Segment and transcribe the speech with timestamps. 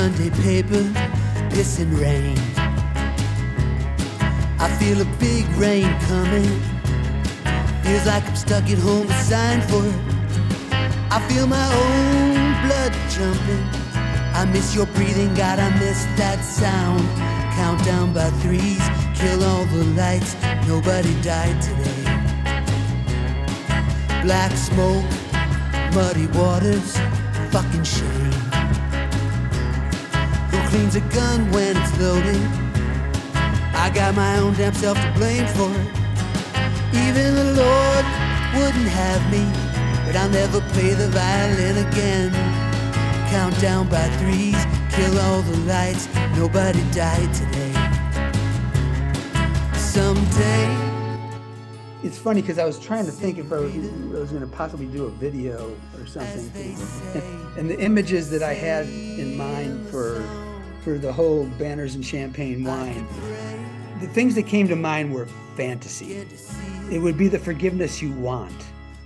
[0.00, 0.82] Sunday paper,
[1.52, 2.38] pissing rain.
[4.58, 6.48] I feel a big rain coming.
[7.84, 10.00] Feels like I'm stuck at home with sign for it.
[11.16, 12.32] I feel my own
[12.64, 13.64] blood jumping.
[14.40, 17.06] I miss your breathing, God, I miss that sound.
[17.58, 18.82] Countdown by threes,
[19.14, 20.34] kill all the lights.
[20.66, 22.04] Nobody died today.
[24.22, 25.04] Black smoke,
[25.92, 26.96] muddy waters,
[27.52, 28.29] fucking shame.
[30.70, 32.40] Cleans a gun when it's loaded?
[33.74, 35.88] I got my own damn self to blame for it.
[36.94, 38.04] Even the Lord
[38.54, 39.42] wouldn't have me,
[40.06, 42.30] but I'll never play the violin again.
[43.30, 46.06] Countdown by threes, kill all the lights.
[46.36, 47.72] Nobody died today.
[49.76, 50.70] Someday.
[52.04, 54.86] It's funny because I was trying to think if I was, was going to possibly
[54.86, 60.22] do a video or something, and, and the images that I had in mind for
[60.82, 63.06] for the whole banners and champagne wine,
[64.00, 66.26] the things that came to mind were fantasy.
[66.90, 68.54] It would be the forgiveness you want,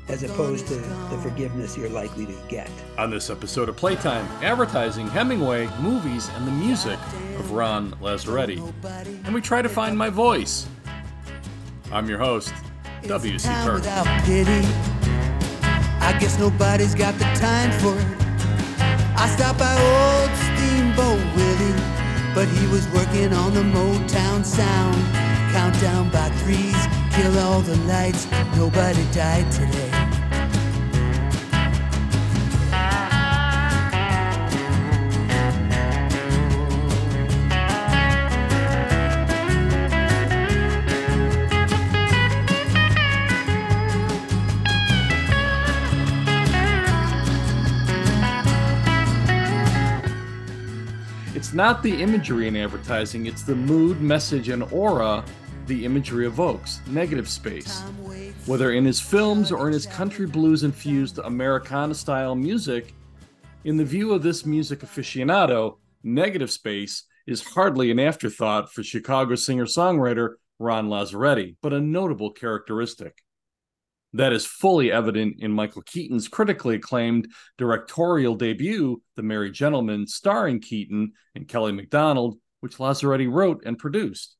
[0.08, 2.70] as opposed to the forgiveness you're likely to get.
[2.96, 6.98] On this episode of Playtime, advertising, Hemingway, movies, and the music
[7.38, 8.58] of Ron Lazzeretti.
[9.24, 10.66] And we try to find my voice.
[11.92, 12.52] I'm your host,
[13.02, 13.46] W.C.
[13.46, 13.82] time Kirk.
[14.24, 14.66] pity.
[16.00, 18.06] I guess nobody's got the time for it.
[19.16, 21.43] I stopped by old Steamboat Willie,
[22.34, 24.96] but he was working on the Motown sound.
[25.52, 26.76] Countdown by threes,
[27.14, 28.26] kill all the lights.
[28.56, 30.03] Nobody died today.
[51.34, 55.24] It's not the imagery in advertising, it's the mood, message, and aura
[55.66, 56.80] the imagery evokes.
[56.86, 57.82] Negative space.
[58.46, 62.94] Whether in his films or in his country blues infused Americana style music,
[63.64, 69.34] in the view of this music aficionado, negative space is hardly an afterthought for Chicago
[69.34, 73.23] singer songwriter Ron Lazzeretti, but a notable characteristic.
[74.14, 77.26] That is fully evident in Michael Keaton's critically acclaimed
[77.58, 84.36] directorial debut, The Merry Gentleman, starring Keaton and Kelly Macdonald, which Lazzeretti wrote and produced.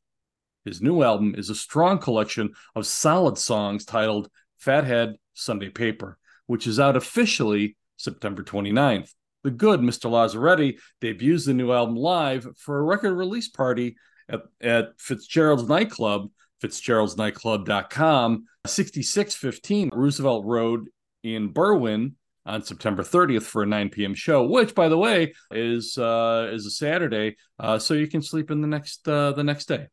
[0.65, 6.19] His new album is a strong collection of solid songs titled Fat Head Sunday Paper,
[6.47, 9.11] which is out officially September 29th.
[9.43, 10.09] The good Mr.
[10.09, 13.97] Lazzeretti debuts the new album live for a record release party
[14.29, 16.31] at, at Fitzgerald's Nightclub,
[16.65, 20.89] fitzgeraldsnightclub.com, 6615 Roosevelt Road
[21.23, 22.15] in Berwyn
[22.47, 24.15] on September 30th for a 9 p.m.
[24.15, 28.51] show, which, by the way, is uh, is a Saturday, uh, so you can sleep
[28.51, 29.87] in the next uh, the next day.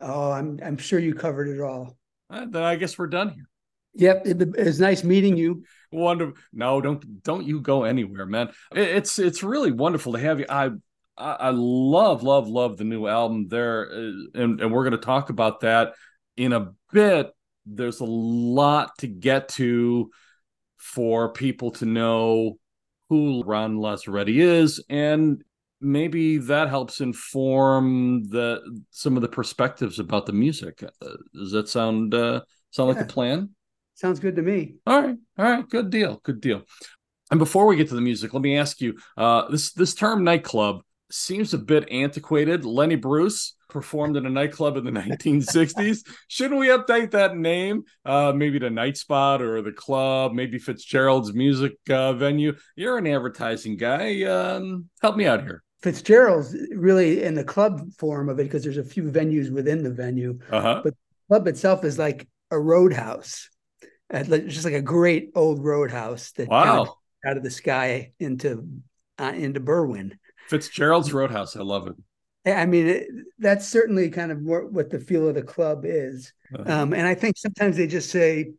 [0.00, 1.96] Oh, I'm I'm sure you covered it all.
[2.28, 3.46] Uh, then I guess we're done here.
[3.94, 5.64] Yep, it, it was nice meeting you.
[5.92, 6.34] Wonderful.
[6.52, 8.50] No, don't don't you go anywhere, man.
[8.72, 10.46] It's it's really wonderful to have you.
[10.48, 10.70] I
[11.20, 15.30] I, love love love the new album there, uh, and and we're going to talk
[15.30, 15.94] about that
[16.36, 17.30] in a bit.
[17.66, 20.10] There's a lot to get to
[20.78, 22.58] for people to know
[23.08, 25.42] who Ron Lazzeretti is, and
[25.80, 30.82] maybe that helps inform the some of the perspectives about the music.
[30.82, 33.50] Uh, does that sound uh, sound like a plan?
[34.00, 34.76] Sounds good to me.
[34.86, 36.62] All right, all right, good deal, good deal.
[37.30, 40.24] And before we get to the music, let me ask you: uh, this this term
[40.24, 40.80] nightclub
[41.10, 42.64] seems a bit antiquated.
[42.64, 45.98] Lenny Bruce performed in a nightclub in the 1960s.
[46.28, 47.82] Shouldn't we update that name?
[48.02, 52.56] Uh, maybe the Night Spot or the club, maybe Fitzgerald's music uh, venue.
[52.76, 54.22] You're an advertising guy.
[54.22, 55.62] Um, help me out here.
[55.82, 59.92] Fitzgerald's really in the club form of it because there's a few venues within the
[59.92, 60.38] venue.
[60.50, 60.80] Uh huh.
[60.84, 63.50] But the club itself is like a roadhouse.
[64.12, 68.68] Like- It's just like a great old roadhouse that Wow, out of the sky into
[69.18, 70.12] uh, into Berwyn.
[70.48, 71.54] Fitzgerald's Roadhouse.
[71.56, 71.94] I love it.
[72.50, 73.06] I mean, it,
[73.38, 76.32] that's certainly kind of what the feel of the club is.
[76.58, 78.52] Uh, Um, and I think sometimes they just say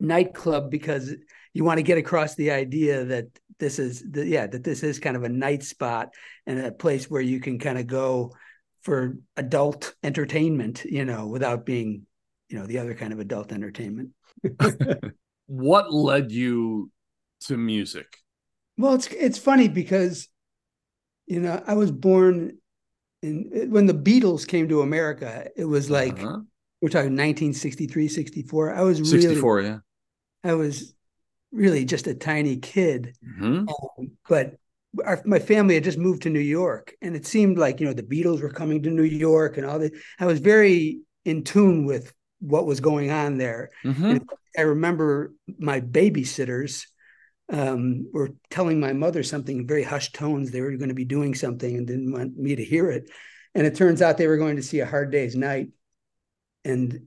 [0.00, 1.14] nightclub because
[1.52, 3.26] you want to get across the idea that
[3.58, 6.14] this is the, yeah that this is kind of a night spot
[6.46, 8.32] and a place where you can kind of go
[8.82, 12.06] for adult entertainment, you know, without being
[12.48, 14.10] you know the other kind of adult entertainment.
[15.46, 16.90] what led you
[17.42, 18.06] to music?
[18.76, 20.28] Well, it's it's funny because
[21.26, 22.58] you know I was born
[23.22, 25.48] in when the Beatles came to America.
[25.56, 26.40] It was like Uh-huh.
[26.80, 28.74] we're talking 1963, 64.
[28.74, 29.78] I was really 64, yeah.
[30.44, 30.94] I was
[31.52, 33.14] really just a tiny kid.
[33.26, 33.68] Mhm.
[33.68, 34.56] Um, but
[35.04, 37.92] our, my family had just moved to New York, and it seemed like you know
[37.92, 39.90] the Beatles were coming to New York, and all the.
[40.18, 43.70] I was very in tune with what was going on there.
[43.84, 44.24] Mhm.
[44.56, 46.86] I remember my babysitters
[47.50, 50.50] um, were telling my mother something in very hushed tones.
[50.50, 53.10] They were going to be doing something and didn't want me to hear it.
[53.54, 55.68] And it turns out they were going to see a Hard Day's Night.
[56.64, 57.06] And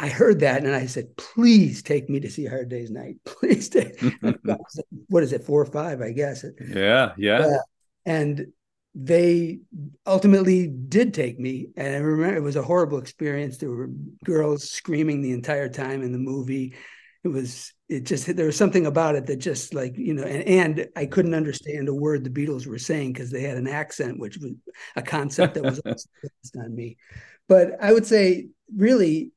[0.00, 3.16] I heard that and I said, please take me to see a Hard Day's Night.
[3.24, 4.00] Please take.
[5.08, 6.44] what is it, four or five, I guess.
[6.60, 7.38] yeah, yeah.
[7.46, 7.58] Yeah.
[8.06, 8.46] And
[8.94, 9.58] they
[10.06, 11.68] ultimately did take me.
[11.76, 13.58] And I remember it was a horrible experience.
[13.58, 13.90] There were
[14.24, 16.74] girls screaming the entire time in the movie.
[17.24, 20.42] It was, it just, there was something about it that just like, you know, and,
[20.44, 24.20] and I couldn't understand a word the Beatles were saying because they had an accent,
[24.20, 24.52] which was
[24.94, 26.96] a concept that was based on me.
[27.48, 29.32] But I would say, really,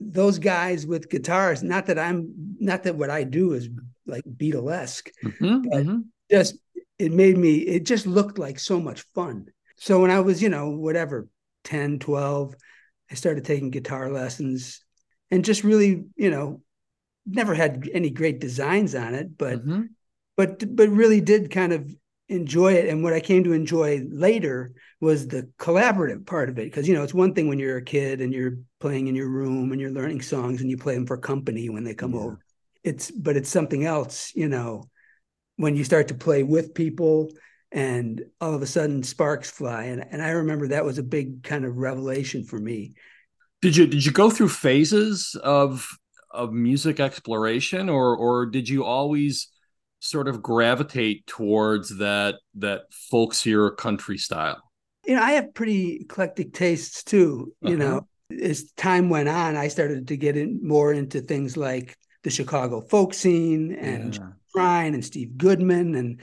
[0.00, 3.68] those guys with guitars, not that I'm, not that what I do is
[4.06, 6.04] like Beatlesque, Mhm, but- mhm.
[6.30, 6.56] Just
[6.98, 9.46] it made me it just looked like so much fun
[9.76, 11.28] so when i was you know whatever
[11.64, 12.54] 10 12
[13.10, 14.80] i started taking guitar lessons
[15.30, 16.62] and just really you know
[17.26, 19.90] never had any great designs on it but Mhm.
[20.36, 21.94] but but really did kind of
[22.28, 26.64] enjoy it and what i came to enjoy later was the collaborative part of it
[26.64, 29.28] because you know it's one thing when you're a kid and you're playing in your
[29.28, 32.20] room and you're learning songs and you play them for company when they come Yeah.
[32.20, 32.38] over
[32.82, 34.84] it's but it's something else you know
[35.62, 37.30] when you start to play with people
[37.70, 41.42] and all of a sudden sparks fly and, and i remember that was a big
[41.42, 42.94] kind of revelation for me
[43.60, 45.86] Did you did you go through phases of
[46.30, 49.48] of music exploration or or did you always
[50.00, 52.82] sort of gravitate towards that that
[53.12, 54.60] folksier country style?
[55.06, 57.76] you know i have pretty eclectic tastes too you Uh-huh.
[57.76, 58.06] know
[58.42, 62.80] as time went on i started to get in more into things like the chicago
[62.80, 64.32] folk scene and Yeah.
[64.54, 66.20] Prine and Steve Goodman, and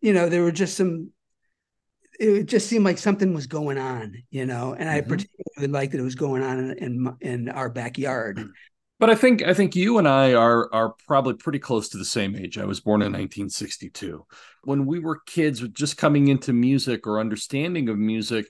[0.00, 1.10] you know there were just some.
[2.20, 5.08] It just seemed like something was going on, you know, and I Mhm.
[5.08, 8.38] particularly liked that it was going on in in, in our backyard.
[9.00, 12.04] But I think I think you and I are are probably pretty close to the
[12.04, 12.58] same age.
[12.58, 14.24] I was born in 1962.
[14.62, 18.46] When we were kids just coming into music or understanding of music,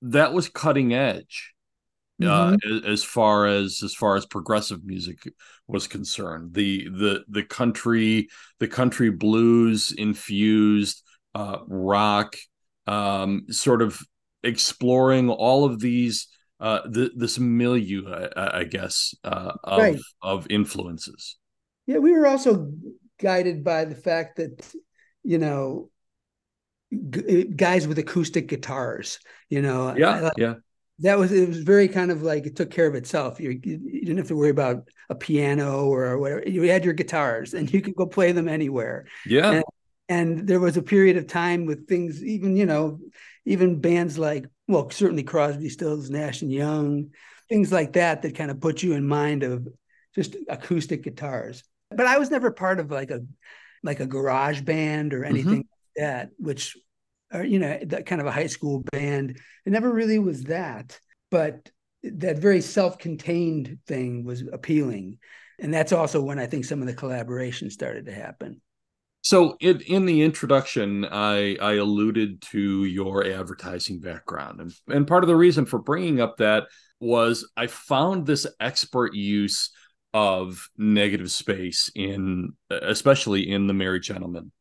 [0.00, 1.53] that was cutting edge.
[2.22, 5.18] Uh, as, as far as as far as progressive music
[5.66, 6.54] was concerned.
[6.54, 8.28] The the the country
[8.60, 11.02] the country blues infused
[11.34, 12.36] uh, rock,
[12.86, 14.00] um, sort of
[14.42, 16.28] exploring all of these
[16.60, 19.98] uh, th- this milieu, I, I guess, uh, of Right.
[20.22, 21.36] of influences.
[21.86, 22.72] Yeah, we were also
[23.20, 24.72] guided by the fact that,
[25.22, 25.90] you know,
[27.10, 29.18] g- guys with acoustic guitars,
[29.50, 30.54] you know, Yeah, I- yeah,
[31.00, 33.40] that was it was very kind of like it took care of itself.
[33.40, 36.48] You, you didn't have to worry about a piano or whatever.
[36.48, 39.06] You had your guitars and you could go play them anywhere.
[39.26, 39.62] yeah.
[40.06, 43.00] And there was a period of time with things, even you know,
[43.46, 47.10] even bands like well, certainly Crosby, Stills, Nash and Young,
[47.48, 49.68] things like that that kind of put you in mind of
[50.14, 51.64] just acoustic guitars.
[51.90, 53.20] But I was never part of like a
[53.82, 55.30] like a garage band or mm-hmm.
[55.30, 56.76] anything like that, which
[57.34, 59.38] or you know, that kind of a high school band.
[59.66, 60.98] It never really was that,
[61.30, 61.68] but
[62.02, 65.18] that very self-contained thing was appealing.
[65.58, 68.60] And that's also when I think some of the collaboration started to happen.
[69.22, 74.60] So in, in the introduction, I, I alluded to your advertising background.
[74.60, 76.64] And, and part of the reason for bringing up that
[77.00, 79.70] was I found this expert use
[80.12, 84.52] of negative space in, especially in The Merry Gentleman,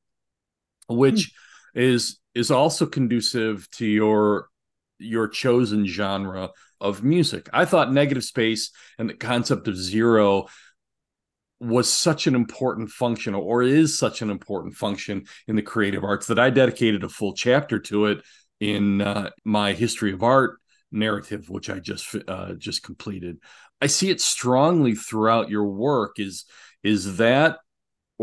[0.88, 1.40] which hmm.
[1.74, 4.50] Is is also conducive to your
[5.00, 6.50] your chosen genre
[6.80, 7.50] of music.
[7.54, 10.48] I thought negative space and the concept of zero
[11.60, 16.28] was such an important function or is such an important function in the creative arts
[16.28, 18.22] that I dedicated a full chapter to it
[18.60, 20.60] in uh, my history of art
[20.92, 23.38] narrative which I just uh, just completed.
[23.82, 26.46] I see it strongly throughout your work is
[26.84, 27.60] is that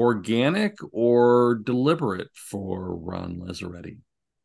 [0.01, 3.99] organic or deliberate for Ron Lazzeretti?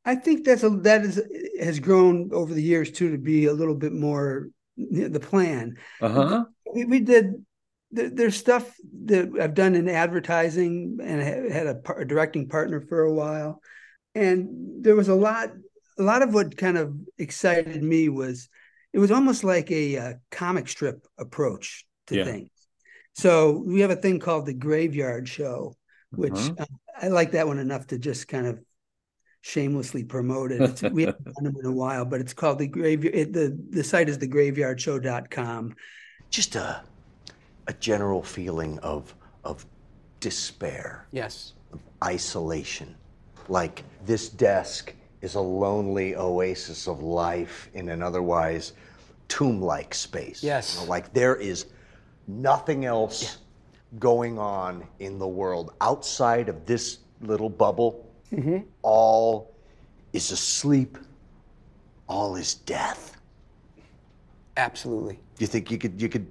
[0.03, 1.21] I think that's a that is
[1.59, 5.77] has grown over the years too to be a little bit more the plan.
[6.01, 6.43] Uh-huh.
[6.73, 7.33] We, we did
[7.91, 12.49] there, there's stuff that I've done in advertising and I had a, par- a directing
[12.49, 13.61] partner for a while,
[14.13, 15.49] and there was a lot
[15.97, 18.49] a lot of what kind of excited me was
[18.91, 22.25] it was almost like a, uh comic strip approach to Yeah.
[22.25, 22.49] things.
[23.15, 25.73] So we have a thing called the Graveyard Show,
[26.11, 26.53] which Uh-huh.
[26.59, 26.65] uh,
[27.01, 28.59] I like that one enough to just kind of
[29.41, 30.61] shamelessly promote it.
[30.61, 33.33] It's, we haven't done them in a while, but it's called the graveyard.
[33.33, 35.75] the the site is thegraveyardshow.com.
[36.29, 36.83] Just a
[37.67, 39.65] a general feeling of of
[40.19, 41.53] despair, Yes.
[41.71, 42.95] of isolation.
[43.47, 48.73] Like this desk is a lonely oasis of life in an otherwise
[49.27, 50.43] tomb-like space.
[50.43, 50.75] Yes.
[50.75, 51.65] You know, like there is
[52.27, 53.37] nothing else
[53.99, 58.01] going on in the world outside of this little bubble.
[58.81, 59.53] All
[60.11, 60.97] is asleep.
[62.07, 63.17] All is death.
[64.57, 65.15] Absolutely.
[65.15, 66.27] Do You think you could you could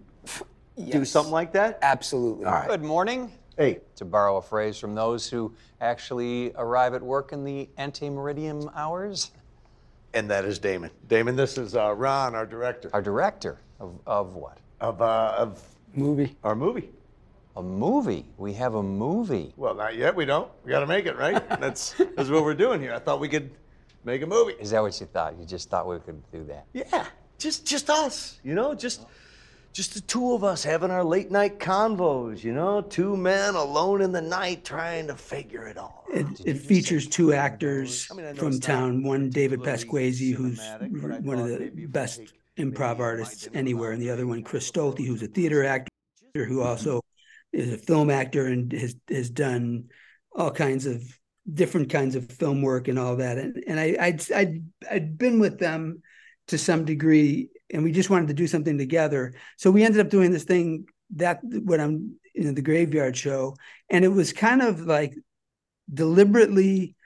[0.91, 1.79] do something like that?
[1.83, 2.45] Absolutely.
[2.45, 2.69] All right.
[2.69, 3.33] Good morning.
[3.57, 8.69] Hey, To borrow a phrase from those who actually arrive at work in the ante-meridium
[8.75, 9.31] hours,
[10.13, 10.91] and that is Damon.
[11.09, 14.59] Damon, this is uh, Ron, our director our director of, of what?
[14.81, 15.63] of uh, of
[15.95, 16.37] Movie.
[16.45, 16.91] our movie.
[17.57, 18.27] A movie.
[18.37, 19.53] We have a movie.
[19.57, 20.17] Well, not yet.
[20.17, 20.51] We don't.
[20.65, 21.49] We got to make it, right?
[21.61, 22.93] That's that's what we're doing here.
[22.93, 23.51] I thought we could
[24.05, 24.55] make a movie.
[24.55, 25.39] Is that what you thought?
[25.39, 26.67] You just thought we could do that?
[26.73, 27.07] Yeah,
[27.39, 28.41] just just us.
[28.43, 29.07] You know, just
[29.73, 32.43] just the two of us having our late night convos.
[32.43, 36.05] You know, two men alone in the night trying to figure it all.
[36.13, 39.05] It, it features two actors I mean, I from town.
[39.05, 42.19] One, David particularly Pasquesi, who's cinematic, but I one of the maybe if we best
[42.19, 44.71] take improv artists anywhere, and the other one, Chris.
[44.71, 45.89] Stolte, who's a theater actor
[46.35, 47.01] who also
[47.53, 49.85] is a film actor and has has done
[50.33, 51.03] all kinds of
[51.53, 53.39] different kinds of film work and all that.
[53.39, 56.03] And and I I'd I'd, I'd been with them
[56.49, 59.35] to some degree, and we just wanted to do something together.
[59.57, 63.57] So we ended up doing this thing that what I'm in the graveyard show,
[63.89, 65.15] and it was kind of like
[65.93, 66.97] deliberately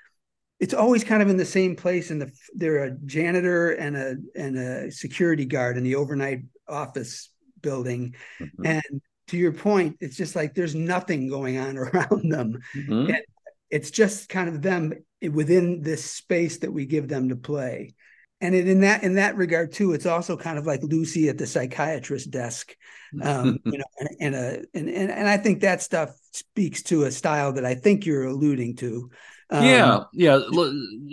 [0.60, 4.16] it's always kind of in the same place and the they're a janitor and a
[4.34, 8.48] and a security guard in the overnight office building Mhm.
[8.64, 13.08] and to your point it's just like there's nothing going on around them Mhm.
[13.08, 13.22] and
[13.70, 14.92] it's just kind of them
[15.32, 17.94] within this space that we give them to play
[18.40, 21.38] and it, in that in that regard too it's also kind of like lucy at
[21.38, 22.74] the psychiatrist desk
[23.22, 27.04] um, you know and, and a and, and and i think that stuff speaks to
[27.04, 29.10] a style that i think you're alluding to
[29.50, 30.40] um, yeah, yeah.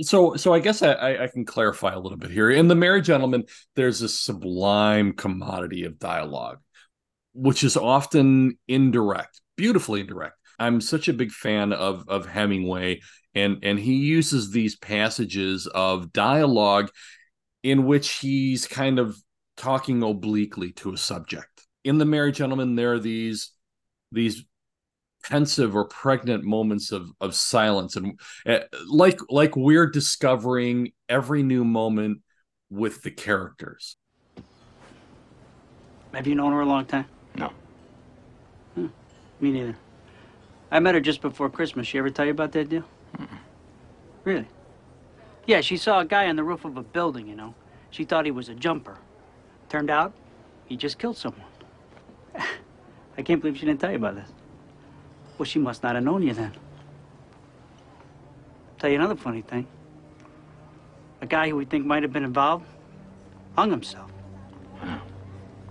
[0.02, 2.50] So, so I guess I, I, can clarify a little bit here.
[2.50, 6.60] In the Merry Gentleman, there's a sublime commodity of dialogue,
[7.34, 10.36] which is often indirect, beautifully indirect.
[10.60, 13.02] I'm such a big fan of of Hemingway,
[13.34, 16.90] and and he uses these passages of dialogue
[17.64, 19.18] in which he's kind of
[19.58, 21.66] talking obliquely to a subject.
[21.84, 23.52] In the Merry Gentleman, there are these
[24.12, 24.44] these
[25.30, 31.64] pensive or pregnant moments of of silence and uh, like like we're discovering every new
[31.66, 32.22] moment
[32.70, 33.98] with the characters
[36.14, 37.06] Have you known her a long time?
[37.36, 37.52] No.
[38.76, 38.88] Hmm.
[39.42, 39.76] Me neither.
[40.72, 41.88] I met her just before Christmas.
[41.88, 42.86] She ever tell you about that deal?
[44.24, 44.48] Really?
[45.46, 47.54] Yeah, she saw a guy on the roof of a building, you know.
[47.92, 48.98] She thought he was a jumper.
[49.70, 50.14] Turned out,
[50.66, 51.44] he just killed someone.
[53.18, 54.30] I can't believe she didn't tell you about this.
[55.38, 56.54] Well, she must not have known you then.
[58.80, 59.68] Tell you another funny thing.
[61.22, 62.66] A guy who we think might have been involved
[63.58, 64.12] hung himself.
[64.82, 65.02] Wow.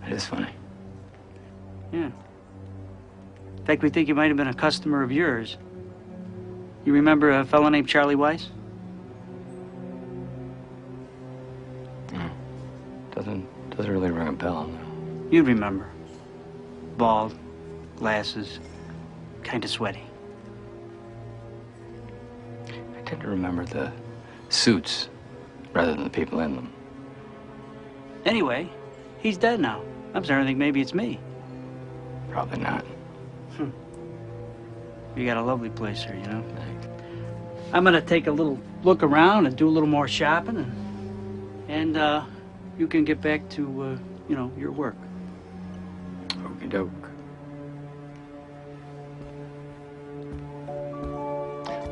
[0.01, 0.51] That is funny.
[1.93, 2.11] Yeah.
[3.59, 5.57] In fact, we think he might have been a customer of yours.
[6.85, 8.51] You remember a fellow named Charlie Weiss?
[13.15, 14.67] Doesn't doesn't really ring a bell.
[14.67, 15.29] No.
[15.31, 15.89] You'd remember.
[16.97, 17.35] Bald,
[17.97, 18.59] glasses,
[19.55, 20.03] kind of sweaty.
[22.67, 23.93] I tend to remember the
[24.49, 25.09] suits
[25.73, 26.73] rather than the people in them.
[28.25, 28.69] Anyway,
[29.21, 29.81] he's dead now.
[30.13, 31.21] I'm starting to think maybe it's me.
[32.31, 32.85] Probably not.
[33.57, 33.71] Hmm.
[35.15, 36.43] You got a lovely place here, you know.
[36.57, 36.89] Thanks.
[37.73, 41.97] I'm gonna take a little look around and do a little more shopping, and and
[41.97, 42.25] uh,
[42.77, 44.97] you can get back to uh, you know your work.
[46.45, 47.04] Okey doke.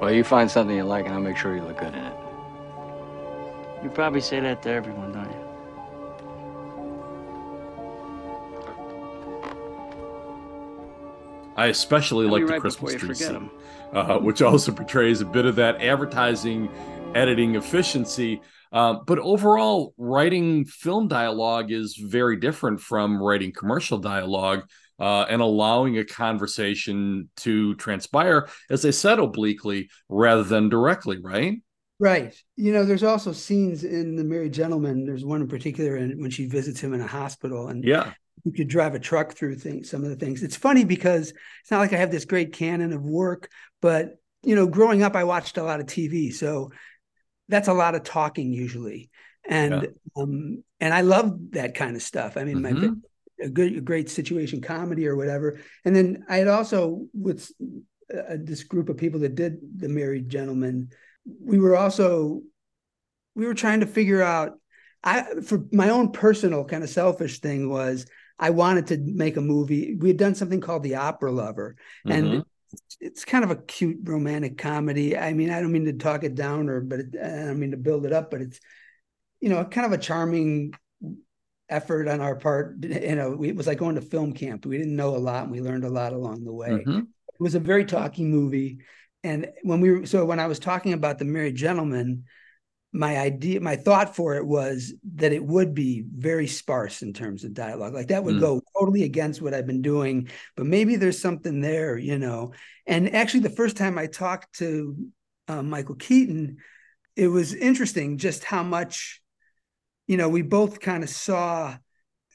[0.02, 2.16] Well, you find something you like, and I'll make sure you look good in it.
[3.84, 5.38] You probably say that to everyone, don't you?
[11.54, 13.50] i especially Tell me like the christmas tree forget scene 'em.
[13.92, 16.70] uh, which also portrays a bit of that advertising
[17.14, 18.40] editing efficiency
[18.72, 24.64] uh, but overall writing film dialogue is very different from writing commercial dialogue
[25.02, 31.58] uh, and allowing a conversation to transpire as they said obliquely rather than directly right
[31.98, 32.34] Right.
[32.56, 35.06] You know, there's also scenes in The Merry Gentleman.
[35.06, 38.52] There's one in particular in, when she visits him in a hospital and yeah you
[38.52, 40.42] could drive a truck through things, some of the things.
[40.42, 44.56] It's funny because it's not like I have this great canon of work, but you
[44.56, 46.32] know, growing up, I watched a lot of TV.
[46.32, 46.72] So
[47.48, 49.10] that's a lot of talking usually,
[49.48, 49.88] and yeah.
[50.22, 52.36] um, and I love that kind of stuff.
[52.36, 52.80] I mean, mm-hmm.
[52.80, 52.92] my
[53.42, 55.60] a good, a great situation comedy or whatever.
[55.84, 57.50] And then I had also with
[58.12, 60.90] uh, this group of people that did the Merry Gentleman,
[61.40, 62.42] we were also
[63.34, 64.58] we were trying to figure out.
[65.04, 68.06] I for my own personal kind of selfish thing was
[68.38, 69.96] I wanted to make a movie.
[69.96, 72.40] We had done something called The Opera Lover, and mm-hmm.
[73.00, 75.16] it's kind of a cute romantic comedy.
[75.16, 77.72] I mean, I don't mean to talk it down or, but it, I don't mean
[77.72, 78.60] to build it up, but it's
[79.40, 80.72] you know kind of a charming
[81.72, 82.76] effort on our part.
[82.82, 84.66] You know, it was like going to film camp.
[84.66, 86.70] We didn't know a lot, and we learned a lot along the way.
[86.70, 86.98] Mm-hmm.
[86.98, 88.78] It was a very talking movie,
[89.24, 92.24] and when we were so when I was talking about the Merry Gentleman,
[92.92, 97.42] my idea, my thought for it was that it would be very sparse in terms
[97.42, 97.94] of dialogue.
[97.94, 98.40] Like that would mm.
[98.40, 102.52] go totally against what I've been doing, but maybe there's something there, you know.
[102.86, 104.96] And actually, the first time I talked to
[105.48, 106.58] uh, Michael Keaton,
[107.16, 109.21] it was interesting just how much
[110.12, 111.74] you know, we both kind of saw.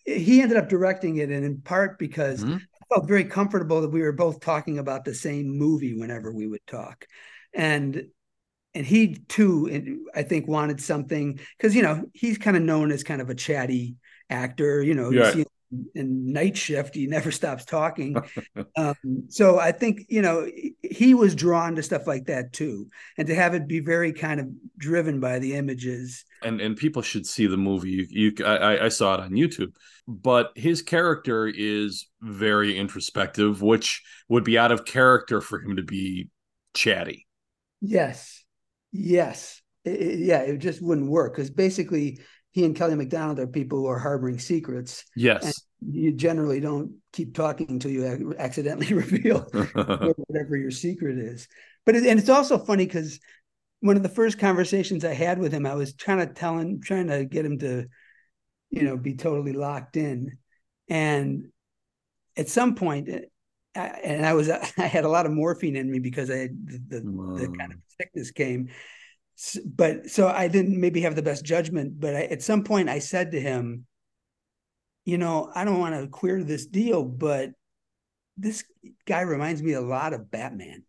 [0.04, 2.56] He ended up directing it, and in part because mm-hmm.
[2.56, 6.48] I felt very comfortable that we were both talking about the same movie whenever we
[6.48, 7.06] would talk,
[7.54, 8.02] and
[8.74, 13.04] and he too, I think, wanted something because you know he's kind of known as
[13.04, 14.82] kind of a chatty actor.
[14.82, 15.28] You know, yeah.
[15.28, 15.46] you see
[15.96, 18.16] in night shift he never stops talking.
[18.76, 20.48] Um, so i think you know
[20.98, 22.88] he was drawn to stuff like that too.
[23.18, 24.48] And to have it be very kind of
[24.78, 26.26] driven by the images.
[26.44, 27.90] And and people should see the movie.
[27.90, 29.74] You, you I, I saw it on youtube.
[30.08, 35.84] But his character is very introspective which would be out of character for him to
[35.84, 36.30] be
[36.74, 37.28] chatty.
[37.82, 38.44] Yes.
[38.92, 39.62] Yes.
[39.86, 41.34] It, yeah it just wouldn't work.
[41.36, 42.20] Because basically
[42.58, 45.06] he and Kelly Macdonald are people who are harboring secrets.
[45.16, 45.62] Yes.
[45.80, 51.48] you generally don't keep talking until you accidentally reveal whatever your secret is.
[51.86, 53.20] But it, and it's also funny because
[53.82, 56.82] one of the first conversations I had with him, I was trying to tell him,
[56.82, 57.86] trying to get him to,
[58.72, 60.40] you know, be totally locked in.
[60.90, 61.50] And
[62.36, 63.20] at some point, eh,
[63.76, 66.58] I, and I was I had a lot of morphine in me because I had
[66.66, 68.70] the, the, the kind of sickness came
[69.66, 72.00] but so I didn't maybe have the best judgment.
[72.00, 73.86] But I, at some point, I said to him,
[75.06, 77.52] "You know, I don't want to queer this deal, but
[78.36, 78.64] this
[79.06, 80.84] guy reminds me a lot of Batman."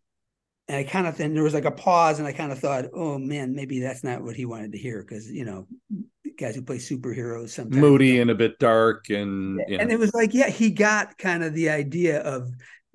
[0.67, 2.85] And I kind of then there was like a pause, and I kind of thought,
[2.93, 5.67] "Oh man, maybe that's not what he wanted to hear," because you know,
[6.37, 9.79] guys who play superheroes sometimes moody and a bit dark, and yeah.
[9.79, 12.49] and it was like, yeah, he got kind of the idea of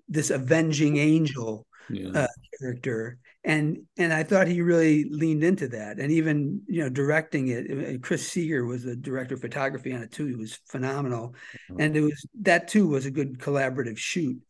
[0.08, 2.10] this avenging angel yeah.
[2.22, 2.26] uh,
[2.58, 7.48] character and and I thought he really leaned into that, and even you know directing
[7.48, 8.02] it.
[8.02, 10.26] Chris Seager was the director of photography on it too.
[10.26, 11.34] He was phenomenal,
[11.70, 11.80] mm-hmm.
[11.80, 14.40] and it was that too was a good collaborative shoot.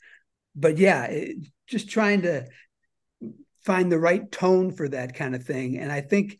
[0.54, 2.46] But yeah, it, just trying to
[3.64, 6.38] find the right tone for that kind of thing, and I think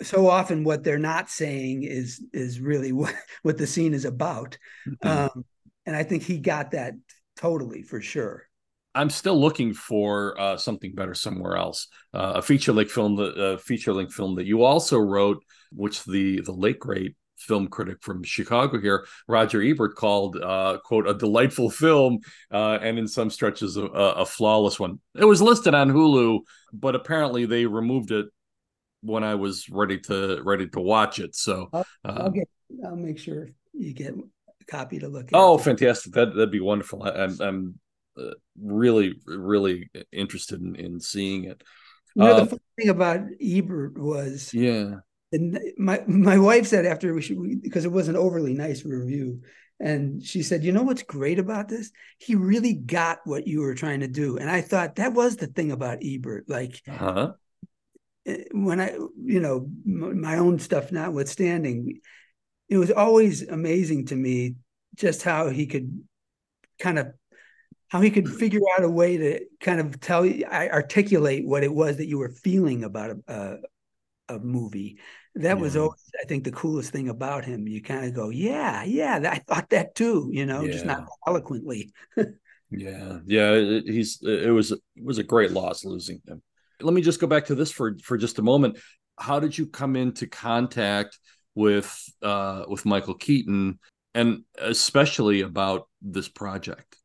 [0.00, 4.58] so often what they're not saying is is really what what the scene is about,
[4.88, 5.08] mm-hmm.
[5.08, 5.44] um,
[5.86, 6.94] and I think he got that
[7.36, 8.48] totally for sure.
[8.94, 11.88] I'm still looking for uh, something better somewhere else.
[12.12, 16.40] Uh, a feature length film, the feature length film that you also wrote, which the
[16.40, 21.70] the late great film critic from Chicago here, Roger Ebert, called uh, "quote a delightful
[21.70, 22.20] film,"
[22.52, 25.00] uh, and in some stretches a, a, flawless one.
[25.14, 26.40] It was listed on Hulu,
[26.72, 28.26] but apparently they removed it
[29.02, 31.34] when I was ready to ready to watch it.
[31.34, 32.48] So I'll, I'll uh, get,
[32.84, 35.34] I'll make sure you get a copy to look at.
[35.34, 36.12] Oh, fantastic!
[36.12, 37.02] That that'd be wonderful.
[37.02, 37.80] I, I'm, I'm
[38.18, 41.62] uh, really, really interested in, in seeing it.
[42.14, 44.96] You know, uh, the funny thing about Ebert was, yeah,
[45.32, 49.40] and my my wife said after we should because it was an overly nice review,
[49.80, 51.90] and she said, "You know what's great about this?
[52.18, 55.48] He really got what you were trying to do." And I thought that was the
[55.48, 56.80] thing about Ebert, like.
[56.88, 57.32] Uh-huh.
[58.26, 62.00] Eh, when I, you know, my own stuff notwithstanding,
[62.68, 64.54] it was always amazing to me
[64.94, 66.02] just how he could
[66.78, 67.08] kind of
[67.94, 71.72] how he could figure out a way to kind of tell you, articulate what it
[71.72, 73.60] was that you were feeling about a,
[74.28, 74.98] a, a movie.
[75.36, 75.62] That yeah.
[75.62, 77.68] was always, I think, the coolest thing about him.
[77.68, 80.72] You kind of go, yeah, yeah, I thought that too, you know, yeah.
[80.72, 81.92] just not eloquently.
[82.72, 86.42] yeah, yeah, he's it was it was a great loss losing him.
[86.80, 88.76] Let me just go back to this for for just a moment.
[89.20, 91.16] How did you come into contact
[91.54, 93.78] with uh with Michael Keaton
[94.14, 96.96] and especially about this project?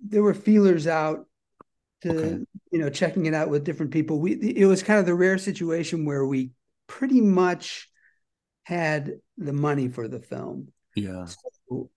[0.00, 1.26] There were feelers out
[2.02, 2.44] to okay.
[2.72, 4.20] you know checking it out with different people.
[4.20, 6.52] We it was kind of the rare situation where we
[6.86, 7.88] pretty much
[8.64, 10.68] had the money for the film.
[10.94, 11.26] Yeah.
[11.68, 11.90] So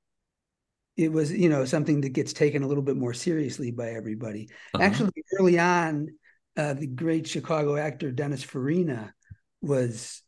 [0.97, 4.49] it was you know something that gets taken a little bit more seriously by everybody.
[4.73, 4.83] Uh-huh.
[4.83, 6.09] Actually, early on,
[6.57, 9.13] uh, the great Chicago actor Dennis Farina
[9.61, 10.22] was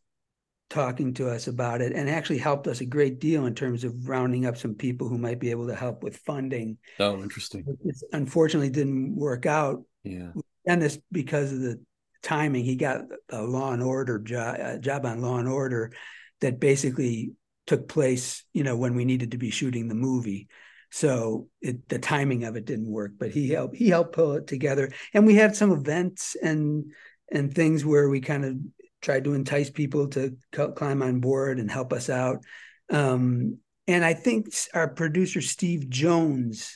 [0.76, 4.10] talking to us about it and actually helped us a great deal in terms of
[4.10, 6.78] rounding up some people who might be able to help with funding.
[7.00, 7.64] Oh, interesting.
[7.86, 9.84] It unfortunately didn't work out.
[10.04, 10.32] Yeah.
[10.68, 11.80] And this because of the
[12.26, 12.66] timing.
[12.66, 15.94] He got a Law and Order job, job on Law and Order
[16.42, 17.32] that basically
[17.68, 20.50] took place, you know, when we needed to be shooting the movie.
[20.92, 24.48] So it, the timing of it didn't work, but he helped he helped pull it
[24.48, 24.92] together.
[25.14, 26.92] And we had some events and
[27.32, 28.58] and things where we kind of
[29.06, 30.36] tried to entice people to
[30.76, 32.44] climb on board and help us out.
[32.90, 36.76] Um, and I think our producer Steve Jones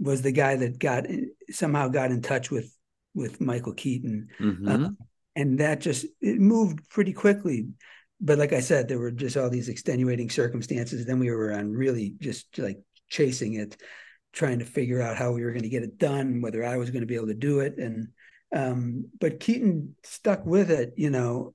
[0.00, 1.04] was the guy that got
[1.50, 2.74] somehow got in touch with
[3.14, 4.68] with Michael Keaton, Mm-hmm.
[4.68, 4.88] uh,
[5.36, 7.68] and that just it moved pretty quickly.
[8.20, 11.04] But like I said, there were just all these extenuating circumstances.
[11.04, 12.78] Then we were on really just like
[13.08, 13.76] chasing it,
[14.32, 16.90] trying to figure out how we were going to get it done, whether I was
[16.90, 18.08] going to be able to do it, and
[18.54, 21.54] um, but Keaton stuck with it, you know.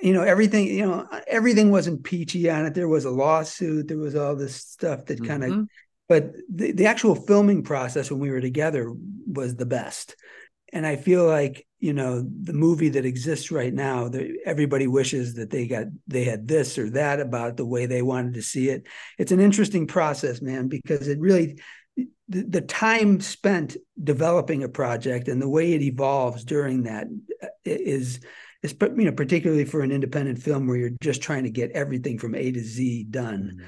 [0.00, 0.68] You know everything.
[0.68, 2.74] You know everything wasn't peachy on it.
[2.74, 3.88] There was a lawsuit.
[3.88, 5.66] There was all this stuff that kind of.
[6.08, 8.94] But the, the actual filming process when we were together
[9.26, 10.14] was the best.
[10.72, 14.08] And I feel like you know the movie that exists right now.
[14.08, 18.02] The, everybody wishes that they got they had this or that about the way they
[18.02, 18.86] wanted to see it.
[19.18, 21.58] It's an interesting process, man, because it really
[22.28, 27.06] the, the time spent developing a project and the way it evolves during that
[27.64, 28.20] is
[28.62, 32.18] is you know particularly for an independent film where you're just trying to get everything
[32.18, 33.52] from A to Z done.
[33.54, 33.66] Mm-hmm.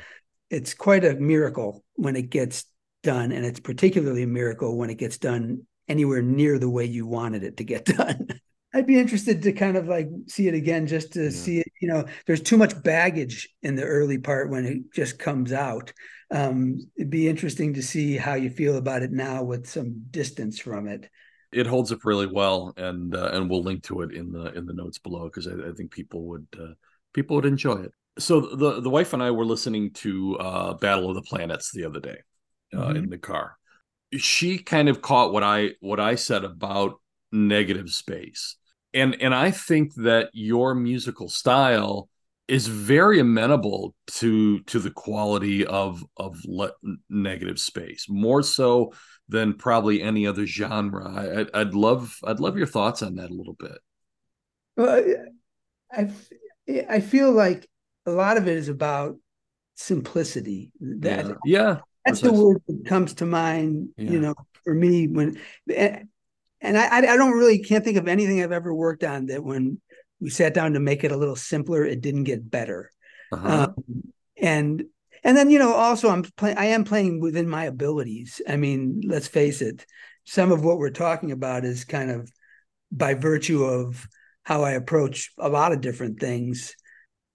[0.50, 2.64] It's quite a miracle when it gets
[3.02, 7.06] done, and it's particularly a miracle when it gets done anywhere near the way you
[7.06, 8.28] wanted it to get done.
[8.72, 11.30] I'd be interested to kind of like see it again just to Yeah.
[11.32, 11.66] see it.
[11.80, 15.92] You know, there's too much baggage in the early part when it just comes out.
[16.30, 20.60] Um, it'd be interesting to see how you feel about it now with some distance
[20.60, 21.10] from it.
[21.52, 24.66] It holds up really well, and uh, and we'll link to it in the in
[24.66, 26.74] the notes below because I, I think people would uh,
[27.12, 27.92] people would enjoy it.
[28.20, 31.84] So the the wife and I were listening to uh, Battle of the Planets the
[31.86, 32.18] other day
[32.76, 32.96] uh, Mhm.
[32.96, 33.56] in the car.
[34.16, 37.00] She kind of caught what I what I said about
[37.32, 38.56] negative space,
[38.94, 42.08] and and I think that your musical style
[42.48, 46.72] is very amenable to to the quality of of le-
[47.08, 48.92] negative space more so
[49.28, 53.30] than probably any other genre I, I'd, I'd love i'd love your thoughts on that
[53.30, 53.78] a little bit
[54.76, 55.04] Well,
[55.92, 56.10] I
[56.88, 57.68] I feel like
[58.06, 59.16] a lot of it is about
[59.74, 60.70] simplicity.
[60.80, 63.90] That yeah yeah that's the word that comes to mind.
[63.96, 64.10] Yeah.
[64.10, 65.38] You know, for me when,
[65.70, 66.02] eh,
[66.60, 69.80] and, I I don't really can't think of anything I've ever worked on that when
[70.20, 72.90] we sat down to make it a little simpler, it didn't get better.
[73.32, 73.68] uh-huh.
[73.76, 74.02] Um,
[74.36, 74.84] and
[75.24, 78.40] and then you know also I'm playing I am playing within my abilities.
[78.48, 79.86] I mean, let's face it,
[80.24, 82.30] some of what we're talking about is kind of
[82.92, 84.08] by virtue of
[84.42, 86.74] how I approach a lot of different things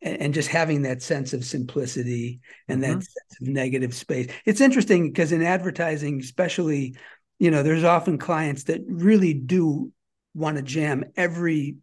[0.01, 3.03] and, just having that sense of simplicity and that Mhm.
[3.03, 4.27] sense of negative space.
[4.45, 6.95] It's interesting because in advertising, especially,
[7.39, 9.91] you know, there's often clients that really do
[10.33, 11.77] want to jam every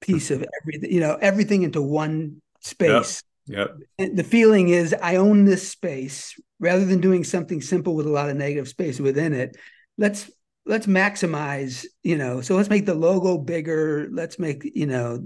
[0.00, 5.16] piece of everything, you know, everything into one space yep and the feeling is I
[5.16, 9.32] own this space rather than doing something simple with a lot of negative space within
[9.32, 9.56] it.
[9.96, 10.30] Let's
[10.66, 14.08] let's maximize, you know, so let's make the logo bigger.
[14.12, 15.24] Let's make, you know,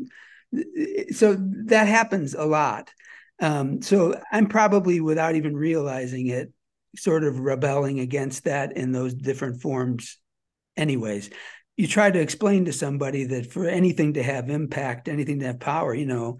[1.12, 2.90] so that happens a lot.
[3.40, 6.52] Um, so I'm probably without even realizing it,
[6.96, 10.18] sort of rebelling against that in those different forms,
[10.76, 11.30] anyways.
[11.76, 15.60] You try to explain to somebody that for anything to have impact, anything to have
[15.60, 16.38] power, you know,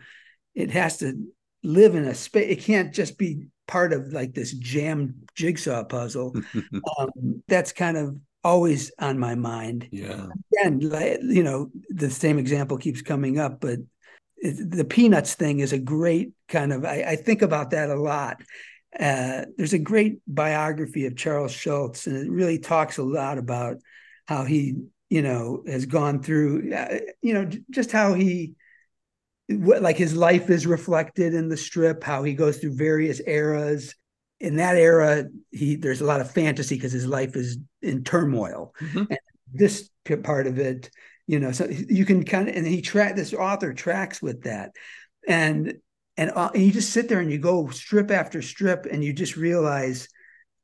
[0.54, 1.26] it has to
[1.62, 2.50] live in a space.
[2.50, 6.34] It can't just be part of like this jammed jigsaw puzzle.
[6.98, 9.88] um, that's kind of always on my mind.
[9.90, 10.26] yeah
[10.62, 13.78] And like, you know, the same example keeps coming up, but
[14.36, 16.84] it, the peanuts thing is a great kind of.
[16.84, 18.42] I, I think about that a lot.
[18.98, 23.78] Uh, there's a great biography of Charles Schulz, and it really talks a lot about
[24.26, 24.76] how he,
[25.08, 28.54] you know, has gone through, uh, you know, just how he
[29.48, 33.94] what like his life is reflected in the strip how he goes through various eras.
[34.40, 38.74] In that era he there's a lot of fantasy because his life is in turmoil.
[38.80, 39.06] Mhm.
[39.10, 39.18] and
[39.52, 39.90] this
[40.22, 40.90] part of it
[41.26, 44.72] you know so you can kind of and he track this author tracks with that.
[45.28, 45.74] And
[46.16, 49.12] and, uh, and you just sit there and you go strip after strip and you
[49.12, 50.08] just realize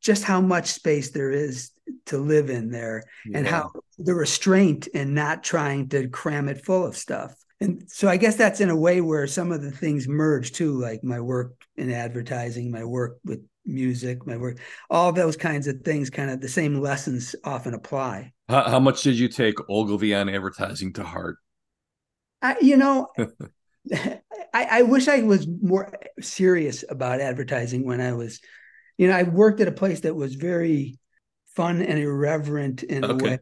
[0.00, 1.70] just how much space there is
[2.06, 3.02] to live in there
[3.34, 7.34] and how the restraint in not trying to cram it full of stuff.
[7.60, 10.78] And so I guess that's in a way where some of the things merge too,
[10.78, 15.80] like my work in advertising, my work with music, my work, all those kinds of
[15.80, 18.32] things, kind of the same lessons often apply.
[18.48, 21.38] how, how much did you take ogilvy on advertising to heart
[22.40, 23.08] I, you know,
[24.54, 28.40] I, I wish I was more serious about advertising when I was,
[28.96, 30.98] you know, I worked at a place that was very
[31.54, 33.12] fun and irreverent in okay.
[33.12, 33.38] a way.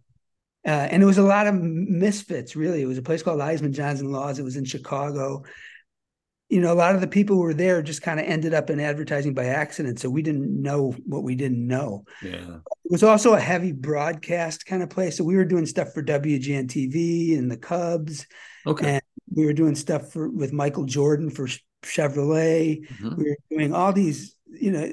[0.66, 2.83] Uh, and it was a lot of misfits, really.
[2.83, 4.38] It was a place called Eisaman Johnson Laws.
[4.38, 5.45] It was in Chicago.
[6.49, 8.69] You know, a lot of the people who were there just kind of ended up
[8.69, 10.01] in advertising by accident.
[10.01, 12.05] So we didn't know what we didn't know.
[12.21, 12.57] Yeah.
[12.85, 15.16] It was also a heavy broadcast kind of place.
[15.16, 18.27] So we were doing stuff for WGN TV and the Cubs.
[18.66, 18.94] Okay.
[18.94, 19.02] And
[19.35, 21.48] we were doing stuff for with Michael Jordan for
[21.85, 22.87] Chevrolet.
[22.88, 23.16] Mm-hmm.
[23.16, 24.92] We were doing all these, you know,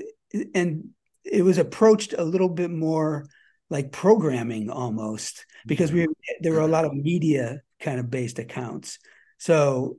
[0.54, 0.90] and
[1.24, 3.26] it was approached a little bit more
[3.70, 6.06] like programming almost because we
[6.42, 9.00] there were a lot of media kind of based accounts.
[9.38, 9.98] So,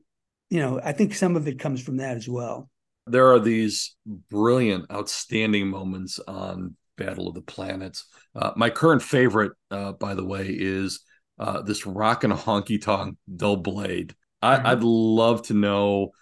[0.51, 2.71] you know, I think some of it comes from that as well.
[3.07, 3.97] There are these
[4.31, 8.07] brilliant, outstanding moments on Battle of the Planets.
[8.35, 11.01] Uh, my current favorite, uh, by the way, is
[11.39, 14.15] uh, this rock and honky tonk dull blade.
[14.43, 14.67] I, mm-hmm.
[14.67, 16.13] I'd love to know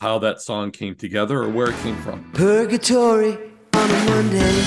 [0.00, 2.30] how that song came together or where it came from.
[2.32, 3.32] Purgatory
[3.74, 4.62] on a Monday,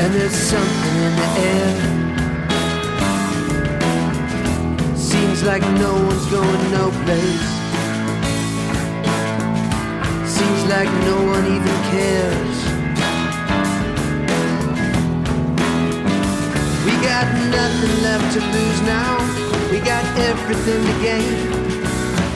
[0.00, 1.90] and there's something in the air.
[4.96, 7.50] Seems like no one's going no place.
[10.28, 12.63] Seems like no one even cares.
[17.04, 19.12] Got nothing left to lose now.
[19.70, 21.36] We got everything to gain.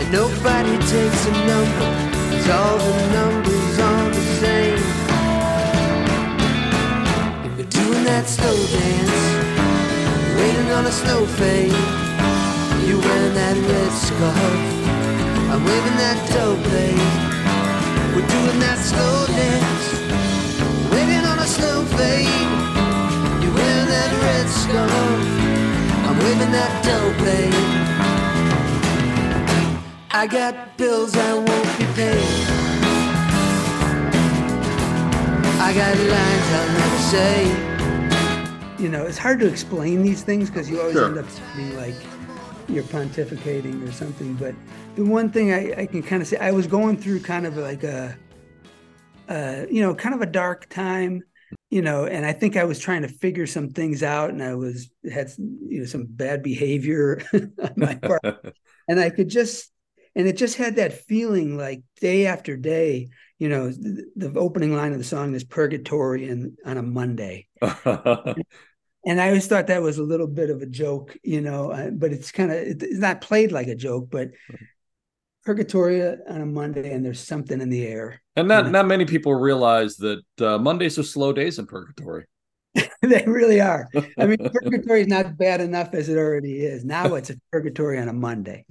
[0.00, 1.90] And nobody takes a number,
[2.30, 4.82] cause all the numbers are the same.
[7.44, 9.18] And we're doing that slow dance,
[10.38, 11.72] waiting on a slow fade.
[12.86, 14.52] You wearing that red scarf,
[15.50, 17.28] I'm waving that dough blade.
[18.14, 19.17] We're doing that slow
[30.18, 32.18] I got bills I won't be paid.
[35.60, 38.82] I got lines I'll never say.
[38.82, 41.06] You know, it's hard to explain these things because you always sure.
[41.06, 41.94] end up being like
[42.68, 44.34] you're pontificating or something.
[44.34, 44.56] But
[44.96, 47.56] the one thing I, I can kind of say, I was going through kind of
[47.56, 48.18] like a,
[49.28, 51.22] uh, you know, kind of a dark time
[51.70, 54.54] you know and i think i was trying to figure some things out and i
[54.54, 58.54] was had you know some bad behavior on my part
[58.88, 59.70] and i could just
[60.18, 64.76] and it just had that feeling like day after day you know the, the opening
[64.76, 68.36] line of the song is purgatory and on a monday and
[69.06, 72.12] i always thought that was a little bit of a joke you know uh, but
[72.12, 74.28] it's kind of it's not played like a joke but
[75.44, 79.34] purgatory on a monday and there's something in the air and not not many people
[79.34, 82.24] realize that uh, Mondays are slow days in purgatory.
[83.02, 83.88] they really are.
[84.16, 86.84] I mean, purgatory is not bad enough as it already is.
[86.84, 88.64] Now it's a purgatory on a Monday.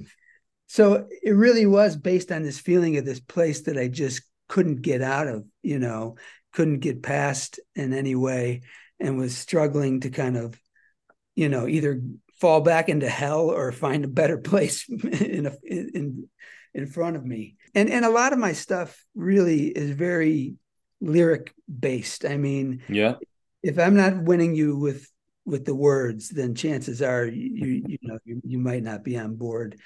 [0.67, 4.82] So it really was based on this feeling of this place that I just couldn't
[4.82, 6.15] get out of, you know,
[6.53, 8.62] couldn't get past in any way
[8.99, 10.60] and was struggling to kind of,
[11.36, 12.01] you know, either
[12.39, 16.27] fall back into hell or find a better place in a, in
[16.73, 17.56] in front of me.
[17.73, 20.56] And and a lot of my stuff really is very
[21.01, 22.25] lyric based.
[22.25, 23.15] I mean, yeah.
[23.63, 25.10] If I'm not winning you with
[25.45, 29.36] with the words, then chances are you you know you, you might not be on
[29.36, 29.80] board.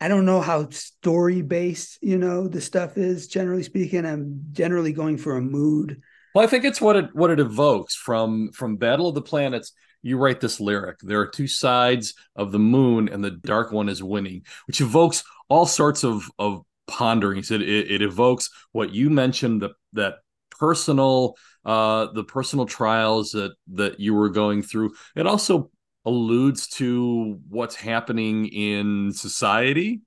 [0.00, 4.04] I don't know how story based, you know, the stuff is generally speaking.
[4.04, 6.02] I'm generally going for a mood.
[6.34, 9.72] Well, I think it's what it what it evokes from from Battle of the Planets
[10.06, 13.88] you write this lyric there are two sides of the moon and the dark one
[13.88, 19.10] is winning which evokes all sorts of of ponderings it, it, it evokes what you
[19.10, 20.18] mentioned the, that
[20.50, 25.70] personal uh the personal trials that that you were going through it also
[26.06, 30.00] alludes to what's happening in society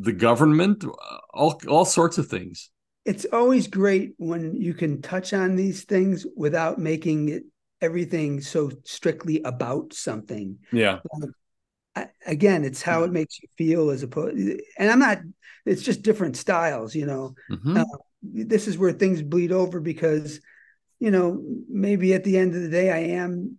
[0.00, 0.84] the government
[1.34, 2.70] all all sorts of things
[3.04, 7.44] it's always great when you can touch on these things without making it
[7.80, 10.58] everything so strictly about something.
[10.72, 10.98] Yeah.
[11.14, 11.32] Um,
[11.96, 14.36] I, again, it's how it makes you feel as opposed.
[14.78, 15.20] And I'm not.
[15.64, 17.34] It's just different styles, you know.
[17.50, 17.78] Mm-hmm.
[17.78, 17.84] Uh,
[18.22, 20.40] this is where things bleed over because,
[20.98, 23.58] you know, maybe at the end of the day, I am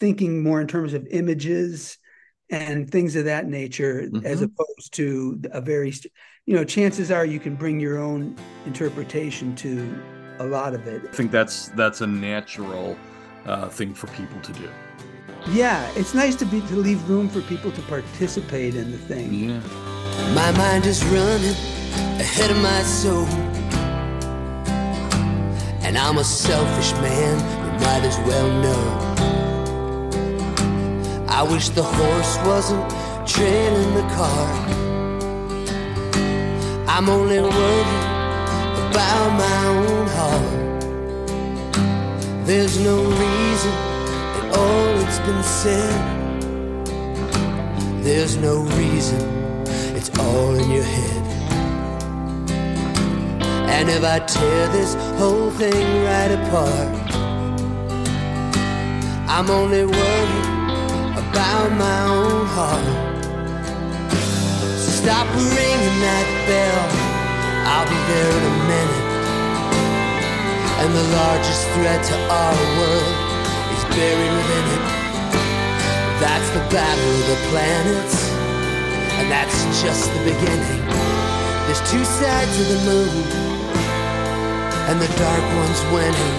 [0.00, 1.98] thinking more in terms of images
[2.50, 4.24] and things of that nature mm-hmm.
[4.24, 5.92] as opposed to a very
[6.46, 8.34] you know chances are you can bring your own
[8.64, 10.02] interpretation to
[10.38, 12.96] a lot of it i think that's that's a natural
[13.48, 14.68] uh, thing for people to do.
[15.48, 19.32] Yeah, it's nice to be to leave room for people to participate in the thing.
[19.32, 19.60] Yeah.
[20.34, 21.56] My mind is running
[22.20, 23.26] ahead of my soul.
[25.82, 29.07] And I'm a selfish man, you might as well know.
[31.38, 32.82] I wish the horse wasn't
[33.24, 34.48] trailing the car.
[36.88, 38.04] I'm only worried
[38.90, 40.80] about my own heart.
[42.44, 43.72] There's no reason
[44.38, 45.96] at all it's been said.
[48.02, 49.20] There's no reason,
[49.94, 51.24] it's all in your head.
[53.76, 56.88] And if I tear this whole thing right apart,
[59.28, 60.57] I'm only worried
[61.30, 62.84] about my own heart.
[64.80, 66.84] So stop ringing that bell,
[67.68, 69.06] I'll be there in a minute.
[70.80, 73.16] And the largest threat to our world
[73.74, 74.84] is buried within it.
[76.22, 78.16] That's the battle of the planets,
[79.18, 80.82] and that's just the beginning.
[81.66, 83.24] There's two sides of the moon,
[84.88, 86.36] and the dark one's winning.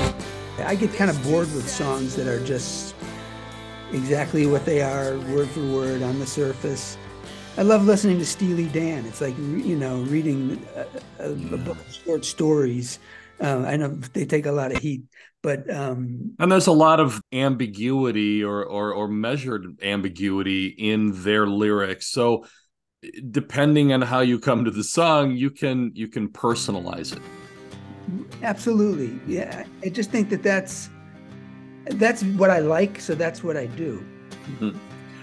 [0.66, 2.96] I get kind of bored with songs that are just
[3.92, 6.98] exactly what they are, word for word on the surface.
[7.58, 9.06] I love listening to Steely Dan.
[9.06, 10.86] It's like you know reading a,
[11.20, 13.00] a, a book of short stories.
[13.42, 15.04] Uh, I know they take a lot of heat,
[15.42, 21.46] but um, And there's a lot of ambiguity or, or or measured ambiguity in their
[21.48, 22.08] lyrics.
[22.08, 22.46] So
[23.32, 27.24] depending on how you come to the song, you can you can personalize it.
[28.42, 29.66] absolutely, yeah.
[29.84, 30.90] I just think that that's
[31.94, 34.04] that's what I like, so that's what I do.
[34.60, 34.78] Mm-hmm.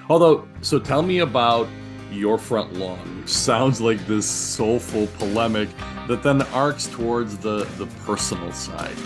[0.09, 1.69] Although, so tell me about
[2.13, 5.69] your front lawn, which sounds like this soulful polemic
[6.09, 8.97] that then arcs towards the the personal side.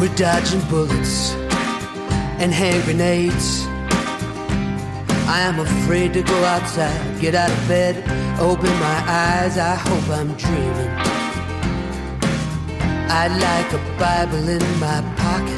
[0.00, 1.32] We're dodging bullets
[2.38, 3.66] and hand grenades.
[5.26, 7.96] I am afraid to go outside, get out of bed,
[8.40, 9.58] open my eyes.
[9.58, 11.18] I hope I'm dreaming.
[13.10, 15.57] I'd like a Bible in my pocket.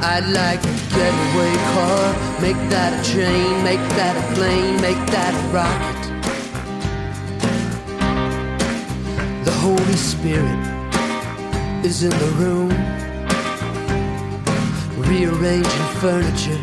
[0.00, 5.34] I'd like a getaway car, make that a train, make that a plane, make that
[5.34, 5.98] a rocket.
[9.44, 10.60] The Holy Spirit
[11.84, 12.70] is in the room,
[14.96, 16.62] rearranging furniture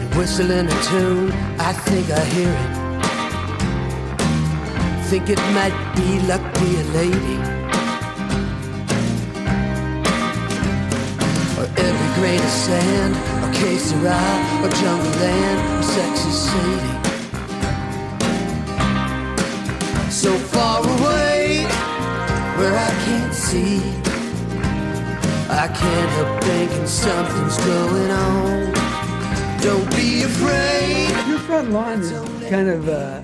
[0.00, 1.32] and whistling a tune.
[1.58, 2.80] I think I hear it.
[5.08, 7.59] Think it might be luck be a lady.
[12.14, 14.20] Grain of sand, or que sera,
[14.62, 16.96] or jungle land, or sexy Sadie.
[20.10, 21.64] So far away,
[22.58, 23.78] where I can't see.
[25.48, 28.72] I can't help thinking something's going on.
[29.60, 31.10] Don't be afraid.
[31.28, 32.12] Your front lawn is
[32.50, 33.22] kind of uh,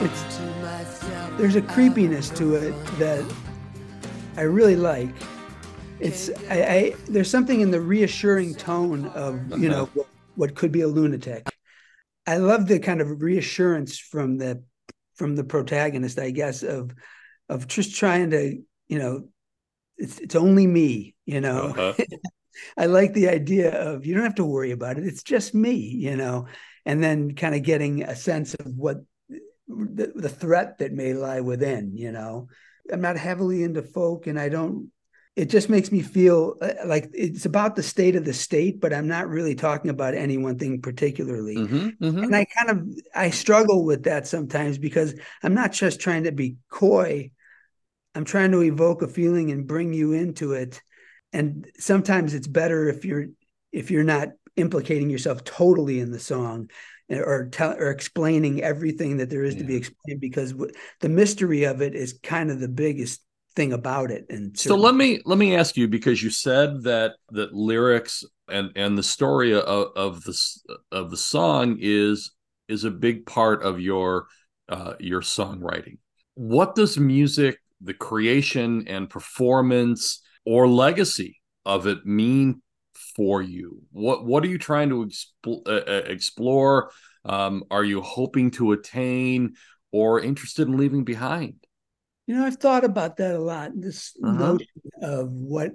[0.00, 0.38] it's
[1.38, 3.24] there's a creepiness to it that
[4.36, 5.14] I really like.
[6.00, 10.06] It's I, I there's something in the reassuring tone of you know what,
[10.36, 11.48] what could be a lunatic.
[12.26, 14.62] I love the kind of reassurance from the
[15.14, 16.92] from the protagonist, I guess, of
[17.48, 19.28] of just trying to you know
[19.96, 21.74] it's it's only me, you know.
[21.76, 21.94] Uh-huh.
[22.76, 25.06] I like the idea of you don't have to worry about it.
[25.06, 26.46] It's just me, you know,
[26.84, 28.98] and then kind of getting a sense of what
[29.68, 32.48] the, the threat that may lie within, you know.
[32.90, 34.90] I'm not heavily into folk and I don't
[35.38, 38.92] it just makes me feel uh, like it's about the state of the state, but
[38.92, 41.54] I'm not really talking about any one thing particularly.
[41.54, 42.22] Mhm, mhm.
[42.24, 46.32] And I kind of I struggle with that sometimes because I'm not just trying to
[46.32, 47.30] be coy.
[48.16, 50.82] I'm trying to evoke a feeling and bring you into it.
[51.32, 53.26] And sometimes it's better if you're
[53.70, 56.68] if you're not implicating yourself totally in the song
[57.10, 60.52] eh, or tell or explaining everything that there is to be explained because
[60.98, 63.20] the mystery of it is kind of the biggest
[63.58, 64.24] thing about it.
[64.30, 68.70] And So let me let me ask you because you said that that lyrics and
[68.76, 70.34] and the story of of the
[70.92, 72.30] of the song is
[72.68, 74.26] is a big part of your
[74.68, 75.98] uh, your songwriting.
[76.34, 82.62] What does music, the creation and performance or legacy of it mean
[83.16, 83.82] for you?
[83.90, 85.10] What what are you trying to
[85.66, 86.92] uh, uh, explore?
[87.24, 89.54] Um, are you hoping to attain
[89.90, 91.54] or interested in leaving behind?
[92.28, 93.72] You know, I've thought about that a lot.
[93.74, 94.58] This Uh-huh.
[94.58, 94.68] notion
[95.02, 95.72] of what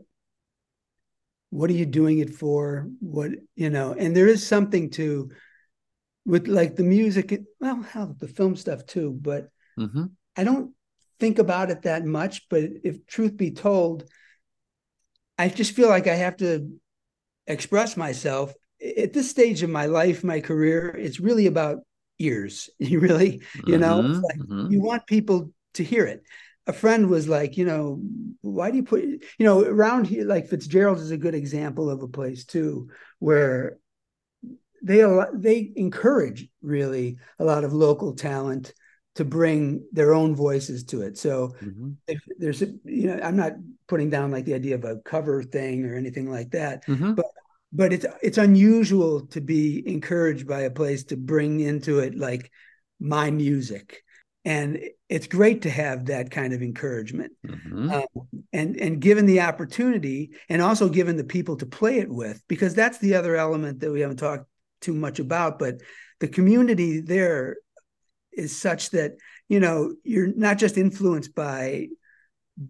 [1.50, 2.90] what are you doing it for?
[3.00, 5.32] What you know, and there is something to
[6.26, 10.06] with like the music, well, hell, the film stuff too, but hmm
[10.38, 10.74] I don't
[11.20, 12.50] think about it that much.
[12.50, 14.06] But if truth be told,
[15.38, 16.72] I just feel like I have to
[17.48, 18.54] express myself
[18.98, 20.90] at this stage of my life, my career.
[20.98, 21.80] It's really about
[22.20, 22.70] ears.
[22.80, 24.68] You really, you know, it's Mhm, like mhm.
[24.68, 26.24] you want people to hear it.
[26.68, 28.02] A friend was like, you know,
[28.42, 32.04] why do you put you know around here like Fitzgerald is a good example of
[32.04, 32.90] a place too
[33.20, 33.78] where
[34.82, 35.04] they
[35.34, 38.74] they encourage really a lot of local talent
[39.16, 41.18] to bring their own voices to it.
[41.18, 41.92] So mm-hmm.
[42.08, 43.54] if there's a, you know I'm not
[43.88, 47.14] putting down like the idea of a cover thing or anything like that, mm-hmm.
[47.14, 47.26] but
[47.72, 52.52] but it's it's unusual to be encouraged by a place to bring into it like
[53.00, 54.04] my music
[54.46, 54.80] and
[55.10, 57.92] it's great to have that kind of encouragement mm-hmm.
[57.92, 58.06] um,
[58.52, 62.74] and and given the opportunity and also given the people to play it with because
[62.74, 64.46] that's the other element that we haven't talked
[64.82, 65.76] too much about but
[66.20, 67.58] the community there
[68.32, 69.14] is such that
[69.48, 71.88] you know you're not just influenced by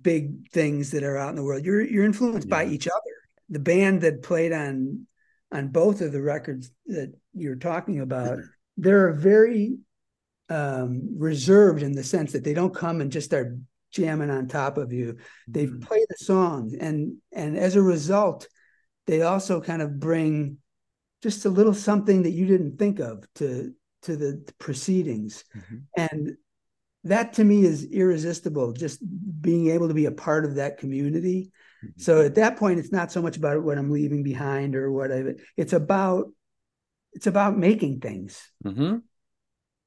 [0.02, 2.56] big things that are out in the world you're you're influenced yeah.
[2.56, 3.16] by each other
[3.50, 5.06] the band that played on
[5.52, 8.40] on both of the records that you're talking about
[8.78, 9.78] they're a very
[10.54, 13.58] um, reserved in the sense that they don't come and just start
[13.92, 15.18] jamming on top of you.
[15.48, 15.80] They mm-hmm.
[15.80, 18.48] play the songs, and and as a result,
[19.08, 20.58] they also kind of bring
[21.24, 23.74] just a little something that you didn't think of to
[24.04, 25.78] to the proceedings, mm-hmm.
[25.98, 26.38] and
[27.06, 28.74] that to me is irresistible.
[28.74, 29.02] Just
[29.42, 31.52] being able to be a part of that community.
[31.84, 32.00] Mm-hmm.
[32.00, 35.12] So at that point, it's not so much about what I'm leaving behind or what
[35.12, 35.24] I.
[35.58, 36.28] It's about
[37.14, 38.40] it's about making things.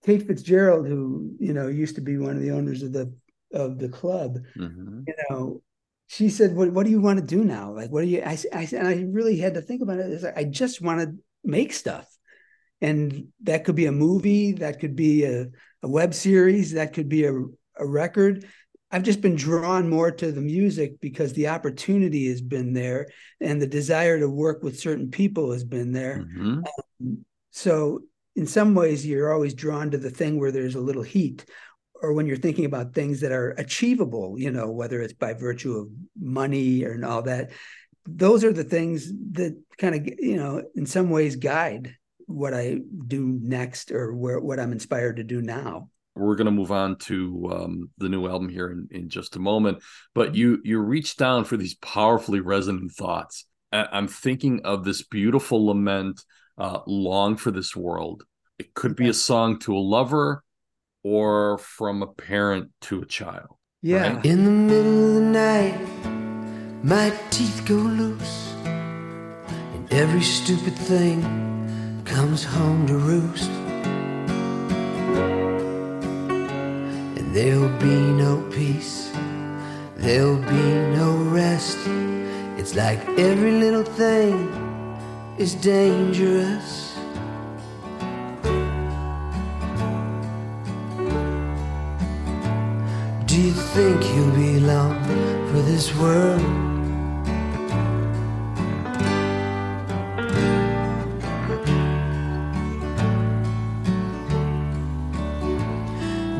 [0.06, 3.12] Tate Fitzgerald, who you know used to be one of the owners of the
[3.52, 5.00] of the club, mm-hmm.
[5.06, 5.62] you know,
[6.06, 7.74] she said, "What what do you want to do now?
[7.74, 10.22] Like, what do you?" I I and I really had to think about it.
[10.22, 12.06] Like, I just want to make stuff,
[12.80, 15.48] and that could be a movie, that could be a,
[15.82, 17.32] a web series, that could be a
[17.78, 18.46] a record.
[18.92, 23.08] I've just been drawn more to the music because the opportunity has been there
[23.40, 26.18] and the desire to work with certain people has been there.
[26.18, 26.60] Mm-hmm.
[27.00, 28.02] Um, so
[28.36, 31.44] in some ways you're always drawn to the thing where there's a little heat
[32.02, 35.76] or when you're thinking about things that are achievable you know whether it's by virtue
[35.76, 35.88] of
[36.20, 37.50] money and all that.
[38.08, 41.96] Those are the things that kind of you know in some ways guide
[42.28, 42.76] what i
[43.06, 45.88] do next or where what i'm inspired to do now.
[46.14, 49.40] We're going to move on to um, the new album here in, in just a
[49.40, 49.82] moment
[50.14, 53.44] but you you reach down for these powerfully resonant thoughts.
[53.72, 56.22] I'm thinking of this beautiful lament
[56.58, 58.24] uh, long for this world.
[58.58, 60.42] It could be a song to a lover
[61.02, 63.56] or from a parent to a child.
[63.82, 64.14] Yeah.
[64.14, 64.24] Right?
[64.24, 65.78] In the middle of the night,
[66.82, 71.22] my teeth go loose, and every stupid thing
[72.04, 73.50] comes home to roost.
[77.16, 79.12] And there'll be no peace,
[79.96, 81.78] there'll be no rest.
[82.58, 84.65] It's like every little thing
[85.38, 86.96] is dangerous.
[93.26, 95.02] Do you think you'll be long
[95.50, 96.40] for this world?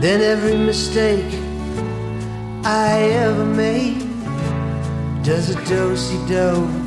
[0.00, 1.34] Then every mistake
[2.64, 4.06] I ever made
[5.22, 6.85] does a do-si-do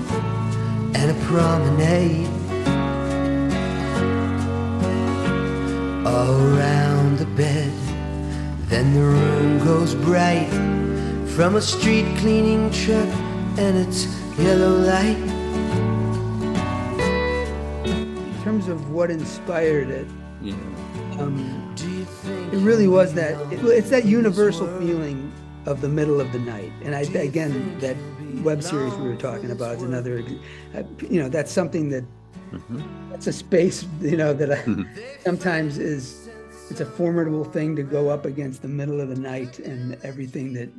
[0.95, 2.27] and a promenade
[6.05, 7.71] around the bed.
[8.67, 10.49] Then the room goes bright
[11.35, 13.07] from a street cleaning truck
[13.57, 14.05] and its
[14.37, 15.17] yellow light.
[17.85, 20.07] In terms of what inspired it,
[20.41, 20.53] yeah.
[21.19, 21.75] um,
[22.51, 25.31] it really was that it, it's that universal feeling
[25.65, 26.71] of the middle of the night.
[26.83, 27.95] And I again that
[28.39, 30.23] web series we were talking about is another,
[30.75, 32.03] uh, you know, that's something that
[32.51, 32.81] mm-hmm.
[33.09, 34.83] that's a space, you know, that I, mm-hmm.
[35.23, 36.29] sometimes is
[36.69, 40.53] it's a formidable thing to go up against the middle of the night and everything
[40.53, 40.69] that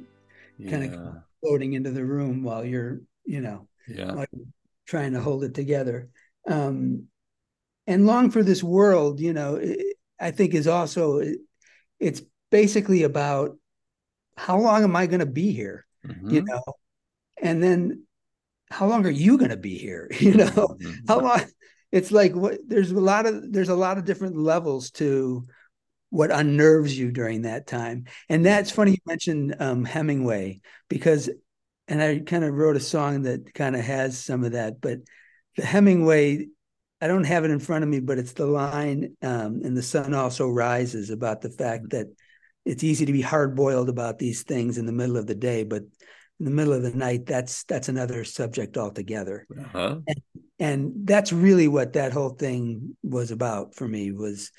[0.58, 0.70] yeah.
[0.70, 4.24] kind of floating into the room while you're, you know, yeah.
[4.86, 6.08] trying to hold it together.
[6.46, 7.06] Um,
[7.86, 11.38] and long for this world, you know, it, I think is also it,
[11.98, 13.56] it's basically about
[14.36, 15.86] how long am I going to be here?
[16.06, 16.30] Mm-hmm.
[16.30, 16.62] You know,
[17.40, 18.04] and then
[18.70, 20.92] how long are you going to be here you know mm-hmm.
[21.08, 21.42] how long
[21.92, 25.46] it's like what there's a lot of there's a lot of different levels to
[26.10, 31.30] what unnerves you during that time and that's funny you mentioned um, hemingway because
[31.88, 34.98] and i kind of wrote a song that kind of has some of that but
[35.56, 36.46] the hemingway
[37.00, 39.82] i don't have it in front of me but it's the line um, and the
[39.82, 41.98] sun also rises about the fact mm-hmm.
[41.98, 42.06] that
[42.66, 45.64] it's easy to be hard boiled about these things in the middle of the day
[45.64, 45.82] but
[46.40, 49.46] in the middle of the night, that's that's another subject altogether.
[49.56, 49.98] Uh-huh.
[50.06, 50.22] And,
[50.58, 54.50] and that's really what that whole thing was about for me was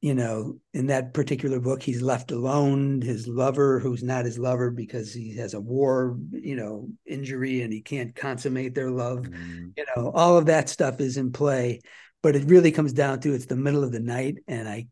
[0.00, 3.00] you know, in that particular book, he's left alone.
[3.02, 7.72] His lover, who's not his lover because he has a war, you know, injury and
[7.72, 9.24] he can't consummate their love.
[9.24, 9.72] Mm.
[9.76, 11.80] You know, all of that stuff is in play.
[12.22, 14.86] But it really comes down to it's the middle of the night and I,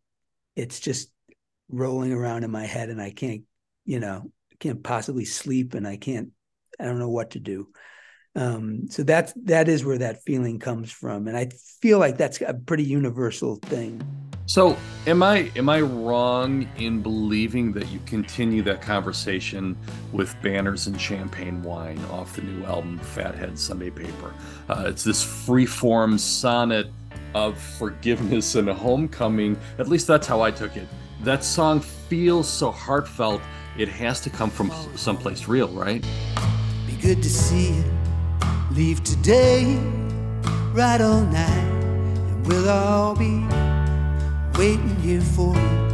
[0.56, 1.10] it's just
[1.68, 3.42] rolling around in my head and I can't,
[3.84, 6.30] you know, can't possibly sleep and I can't,
[6.80, 7.68] I don't know what to do.
[8.36, 11.48] Um, so that's that is where that feeling comes from, and I
[11.80, 14.02] feel like that's a pretty universal thing.
[14.44, 14.76] So,
[15.06, 19.74] am I am I wrong in believing that you continue that conversation
[20.12, 24.34] with banners and champagne wine off the new album Fat Head Sunday Paper?
[24.68, 26.88] Uh, it's this free-form sonnet
[27.34, 29.58] of forgiveness and homecoming.
[29.78, 30.86] At least that's how I took it.
[31.22, 33.40] That song feels so heartfelt.
[33.78, 36.02] It has to come from someplace real, right?
[36.86, 37.84] Be good to see you.
[38.70, 39.78] Leave today,
[40.72, 43.46] right all night, and we'll all be
[44.58, 45.86] waiting here for you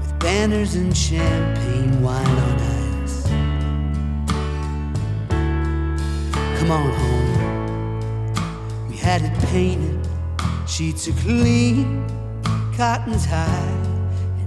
[0.00, 2.60] with banners and champagne wine on
[3.02, 3.26] ice.
[6.58, 7.30] Come on home.
[8.90, 10.06] We had it painted,
[10.68, 12.06] sheets are clean,
[12.76, 13.81] cotton's high,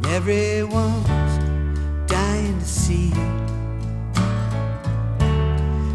[0.09, 1.37] everyone's
[2.07, 3.31] dying to see you.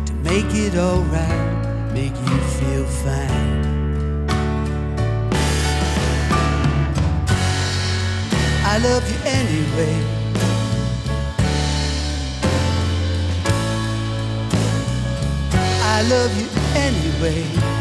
[0.06, 3.60] To make it alright, make you feel fine.
[8.72, 9.96] I love you anyway.
[15.82, 17.79] I love you anyway.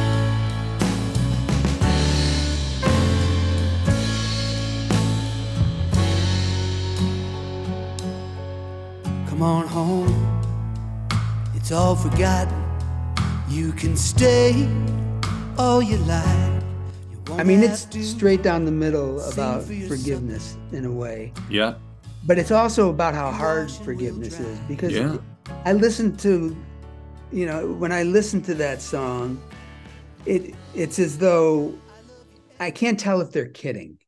[9.39, 10.41] Come on home,
[11.55, 12.61] it's all forgotten.
[13.47, 14.67] You can stay
[15.57, 16.61] all you like.
[17.39, 21.31] I mean, it's straight down the middle about forgiveness in a way.
[21.49, 21.75] Yeah.
[22.25, 25.15] But it's also about how hard forgiveness is because yeah.
[25.63, 26.53] I listened to,
[27.31, 29.41] you know, when I listen to that song,
[30.25, 31.73] it it's as though
[32.59, 33.99] I can't tell if they're kidding.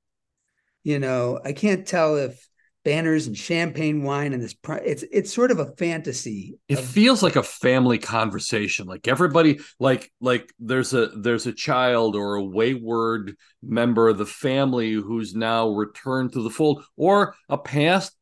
[0.83, 2.50] You know, I can't tell if
[2.83, 7.21] banners and champagne wine and this it's it's sort of a fantasy it of, feels
[7.21, 12.43] like a family conversation like everybody like like there's a there's a child or a
[12.43, 18.15] wayward member of the family who's now returned to the fold or a past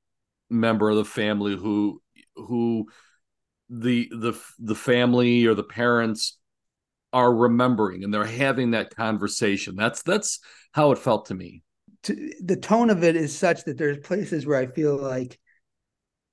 [0.49, 2.01] member of the family who
[2.35, 2.87] who
[3.69, 6.37] the the the family or the parents
[7.13, 9.75] are remembering and they're having that conversation.
[9.75, 10.39] That's that's
[10.73, 11.63] how it felt to me
[12.03, 15.39] to, the tone of it is such that there's places where I feel like,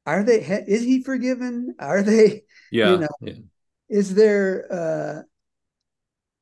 [0.05, 0.41] are they?
[0.41, 1.75] Is he forgiven?
[1.79, 2.43] Are they?
[2.71, 2.91] Yeah.
[2.91, 3.35] You know, yeah.
[3.89, 4.67] Is there?
[4.71, 5.23] uh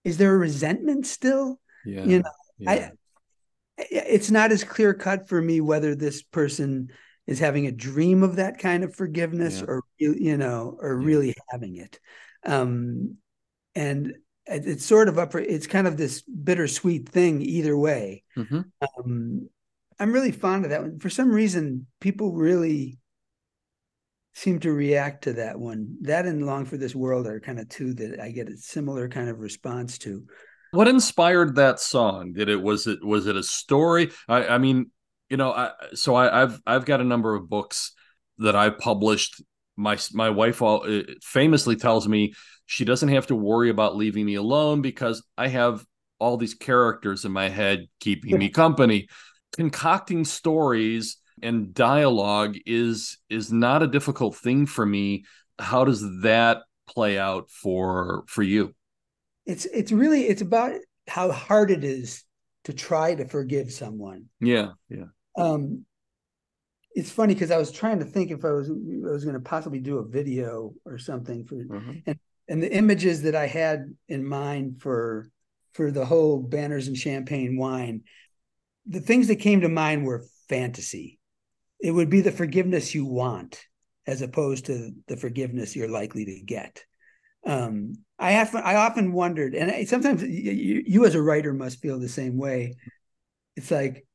[0.04, 1.60] Is there a resentment still?
[1.84, 2.04] Yeah.
[2.04, 2.70] You know, yeah.
[2.70, 2.90] I.
[3.76, 6.90] It's not as clear cut for me whether this person
[7.26, 9.64] is having a dream of that kind of forgiveness yeah.
[9.66, 11.98] or you know or really having it
[12.46, 13.16] um
[13.74, 14.14] and
[14.46, 18.22] it's sort of up it's kind of this bittersweet thing either way.
[18.36, 18.60] Mm-hmm.
[18.98, 19.48] um,
[19.98, 20.98] i'm really fond of that one.
[20.98, 22.98] For some reason people really
[24.34, 25.96] seem to react to that one.
[26.02, 29.08] That and long for this world are kind of two that i get a similar
[29.08, 30.24] kind of response to.
[30.72, 32.32] What inspired that song?
[32.32, 34.10] Did it was it was it a story?
[34.28, 34.90] I, I mean
[35.30, 37.92] you know I, so I, i've i've got a number of books
[38.38, 39.42] that i've published.
[39.76, 42.34] My my wife all, uh, famously tells me
[42.66, 45.84] she doesn't have to worry about leaving me alone because I have
[46.18, 49.08] all these characters in my head keeping me company.
[49.52, 55.24] Concocting stories and dialogue is is not a difficult thing for me.
[55.58, 58.74] How does that play out for for you?
[59.46, 60.72] It's it's really it's about
[61.06, 62.24] how hard it is
[62.64, 64.26] to try to forgive someone.
[64.40, 65.04] Yeah, yeah.
[65.36, 65.84] Um,
[66.94, 69.40] it's funny because I was trying to think if I was I was going to
[69.40, 71.98] possibly do a video or something for, mm-hmm.
[72.06, 72.18] and
[72.48, 75.28] and the images that I had in mind for
[75.72, 78.02] for the whole banners and champagne wine,
[78.86, 81.18] the things that came to mind were fantasy.
[81.80, 83.60] It would be the forgiveness you want,
[84.06, 86.84] as opposed to the forgiveness you're likely to get.
[87.44, 91.80] Um, I have I often wondered, and I, sometimes you, you as a writer must
[91.80, 92.76] feel the same way.
[93.56, 94.06] It's like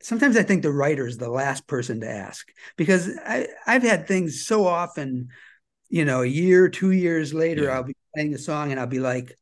[0.00, 4.06] sometimes I think the writer is the last person to ask because I, I've had
[4.06, 5.28] things so often
[5.88, 7.70] you know, a year, two years later, yeah.
[7.70, 9.36] I'll be playing a song and I'll be like,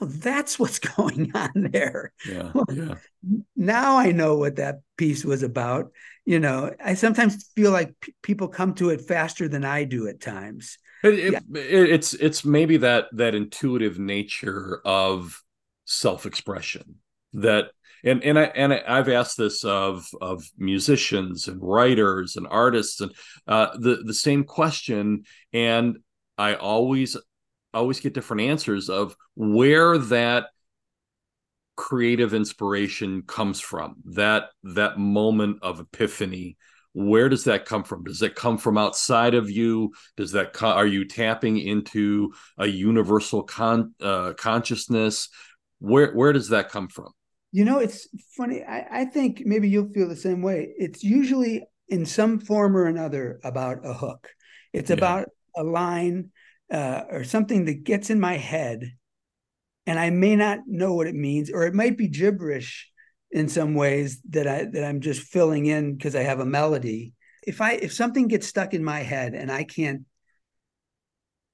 [0.00, 2.12] oh, that's what's going on there.
[2.28, 2.52] Yeah.
[2.72, 2.94] yeah.
[3.56, 5.92] now I know what that piece was about.
[6.24, 10.06] You know, I sometimes feel like p- people come to it faster than I do
[10.06, 10.78] at times.
[11.02, 11.60] It, it, yeah.
[11.60, 15.42] it, it's it's maybe that that intuitive nature of
[15.86, 16.96] self-expression
[17.34, 17.70] that
[18.04, 23.12] and and I and I've asked this of of musicians and writers and artists and
[23.46, 25.98] uh, the the same question, and
[26.38, 27.16] I always
[27.74, 30.46] always get different answers of where that
[31.76, 36.56] creative inspiration comes from that that moment of epiphany.
[36.92, 38.02] Where does that come from?
[38.02, 39.92] Does it come from outside of you?
[40.16, 45.28] Does that co- are you tapping into a universal con uh, consciousness?
[45.78, 47.12] Where where does that come from
[47.52, 48.62] You know, it's funny.
[48.62, 50.72] I, I think maybe you'll feel the same way.
[50.78, 54.28] It's usually in some form or another about a hook.
[54.72, 54.96] It's Yeah.
[54.96, 56.30] about a line
[56.72, 58.92] uh, or something that gets in my head,
[59.86, 62.88] and I may not know what it means, or it might be gibberish
[63.32, 67.14] in some ways that I that I'm just filling in because I have a melody.
[67.44, 70.02] If I if something gets stuck in my head and I can't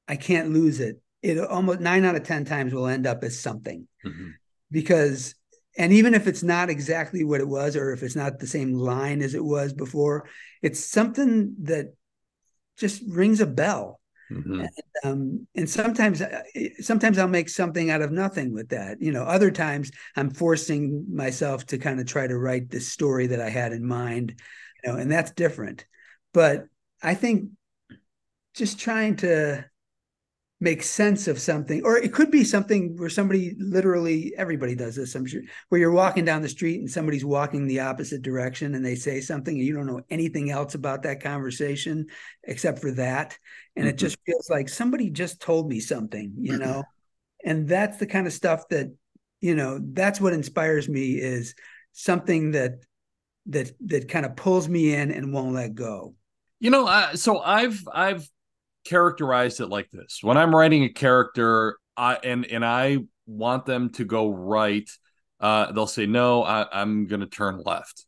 [0.08, 3.40] I can't lose it, it almost nine out of ten times will end up as
[3.40, 4.34] something Mhm.
[4.70, 5.34] because
[5.78, 8.72] and even if it's not exactly what it was or if it's not the same
[8.72, 10.28] line as it was before
[10.62, 11.94] it's something that
[12.78, 14.00] just rings a bell.
[14.30, 14.66] Mhm.
[15.04, 16.20] um, and sometimes
[16.80, 19.00] sometimes i'll make something out of nothing with that.
[19.00, 23.28] You know other times i'm forcing myself to kind of try to write the story
[23.28, 24.34] that i had in mind
[24.82, 25.86] you know and that's different.
[26.34, 26.66] But
[27.02, 27.50] i think
[28.54, 29.64] just trying to
[30.66, 35.14] make sense of something or it could be something where somebody literally everybody does this
[35.14, 38.84] i'm sure where you're walking down the street and somebody's walking the opposite direction and
[38.84, 42.06] they say something and you don't know anything else about that conversation
[42.42, 43.38] except for that.
[43.76, 43.98] And it Mhm.
[43.98, 46.82] just feels like somebody just told me something you know?
[47.44, 48.92] And that's the kind of stuff that
[49.40, 51.54] you know that's what inspires me is
[51.92, 52.72] something that
[53.46, 56.14] that that kind of pulls me in and won't let go.
[56.58, 58.28] You know, uh, so I've I've
[58.88, 63.90] characterized it like this: when I'm writing a character, I and and I want them
[63.90, 64.88] to go right,
[65.40, 66.42] uh, they'll say no.
[66.42, 68.06] I, I'm going to turn left.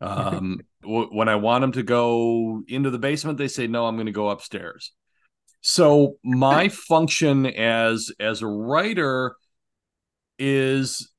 [0.00, 3.86] Um, w- when I want them to go into the basement, they say no.
[3.86, 4.92] I'm going to go upstairs.
[5.60, 9.36] So my function as as a writer
[10.38, 11.10] is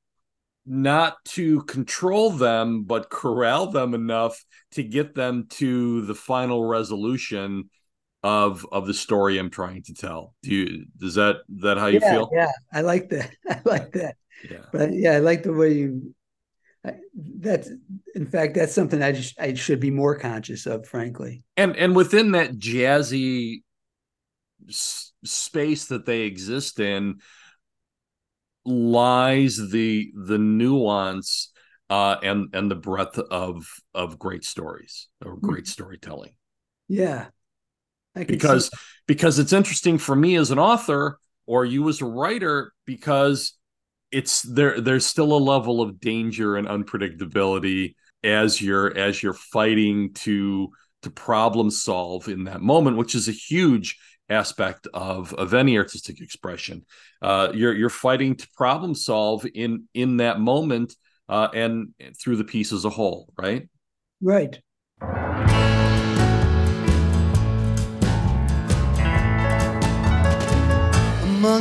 [0.66, 7.70] not to control them, but corral them enough to get them to the final resolution
[8.26, 10.34] of of the story I'm trying to tell.
[10.42, 12.30] Do you does that that how you yeah, feel?
[12.32, 14.66] yeah i like that i like that Yeah.
[14.72, 16.14] but yeah i like the way you
[16.86, 16.94] I,
[17.40, 17.70] that's
[18.14, 21.96] in fact that's something i just i should be more conscious of frankly And and
[21.96, 23.62] within that jazzy
[24.68, 27.20] s- space that they exist in
[28.64, 31.52] lies the the nuance
[31.88, 36.34] uh and and the breadth of of great stories or great storytelling.
[36.88, 37.35] yeah I could see-
[38.24, 38.70] because
[39.06, 43.54] because it's interesting for me as an author or you as a writer because
[44.10, 47.94] it's there there's still a level of danger and unpredictability
[48.24, 50.68] as you're as you're fighting to
[51.02, 53.98] to problem solve in that moment which is a huge
[54.28, 56.84] aspect of of any artistic expression.
[57.22, 60.94] Uh you're you're fighting to problem solve in in that moment
[61.28, 63.68] uh and through the piece as a whole right?
[64.20, 64.58] Right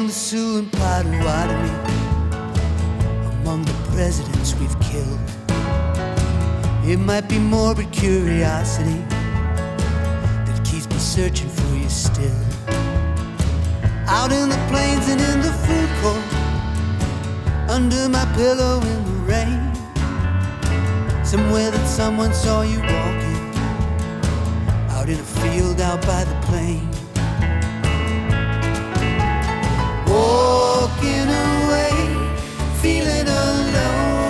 [0.06, 1.70] Among the Sioux and Potawatomi,
[3.41, 5.20] among the presidents we've killed,
[6.88, 9.01] it might be morbid curiosity
[10.45, 12.39] that keeps me searching for you still.
[14.06, 16.22] Out in the plains and in the food court,
[17.68, 19.74] under my pillow in the rain,
[21.26, 23.41] somewhere that someone saw you walking,
[24.91, 26.95] out in a field out by the plain.
[30.08, 31.91] Walking away,
[32.82, 34.26] feeling alone.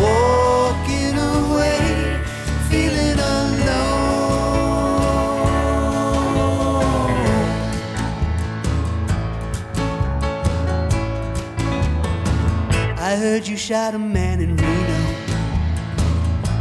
[0.00, 1.80] Walking away,
[2.68, 3.88] feeling alone.
[12.98, 14.98] I heard you shot a man in Reno.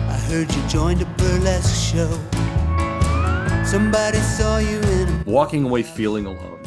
[0.10, 2.37] I heard you joined a burlesque show.
[3.68, 6.60] Somebody saw you in walking away feeling alone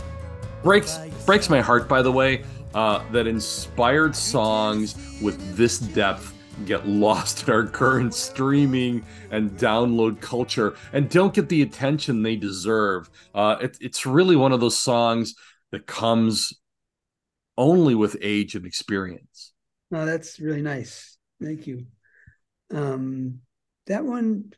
[0.63, 2.45] breaks breaks my heart by the way
[2.75, 6.35] uh, that inspired songs with this depth
[6.67, 12.37] get lost in our current streaming and download culture and don't get the attention they
[12.37, 15.35] deserve uh, it, it's really one of those songs
[15.73, 16.53] that comes
[17.57, 19.53] only with age and experience
[19.91, 21.17] No, that's really nice.
[21.43, 21.87] Thank you.
[22.73, 23.41] Um,
[23.87, 24.53] that one,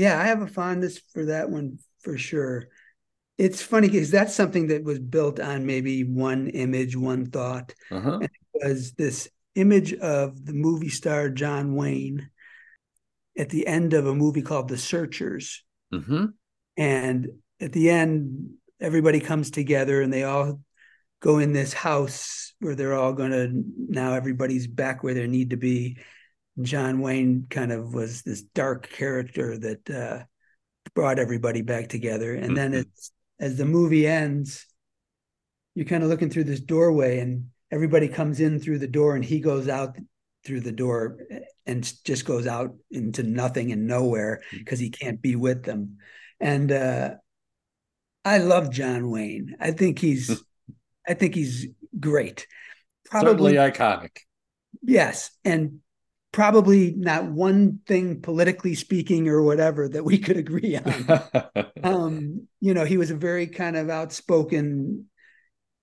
[0.00, 2.68] yeah, I have a fondness for that one for sure.
[3.36, 7.74] It's funny because that's something that was built on maybe one image, one thought.
[7.90, 8.20] uh-huh.
[8.54, 12.30] was this image of the movie star John Wayne
[13.36, 15.62] at the end of a movie called The Searchers.
[15.92, 16.26] Mm-hmm.
[16.78, 17.28] And
[17.60, 20.62] at the end, everybody comes together and they all
[21.20, 25.50] go in this house where they're all going to now everybody's back where they need
[25.50, 25.98] to be.
[26.60, 30.24] John Wayne kind of was this dark character that uh,
[30.94, 32.34] brought everybody back together.
[32.34, 32.80] And then Mhm.
[32.80, 34.66] it's, as the movie ends,
[35.74, 39.24] you're kind of looking through this doorway and everybody comes in through the door and
[39.24, 39.96] he goes out
[40.44, 41.18] through the door
[41.66, 45.98] and just goes out into nothing and nowhere because he can't be with them.
[46.40, 47.14] And uh,
[48.24, 49.56] I love John Wayne.
[49.60, 50.42] I think he's,
[51.06, 52.46] I think he's great.
[53.10, 54.16] Certainly Probably iconic.
[54.82, 55.80] yes, and
[56.32, 61.64] probably not one thing politically speaking or whatever that we could agree on.
[61.82, 65.06] um, you know, he was a very kind of outspoken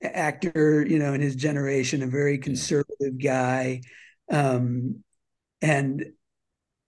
[0.02, 3.82] actor, you know, in his generation, a very conservative guy.
[4.32, 5.04] Um,
[5.62, 6.06] and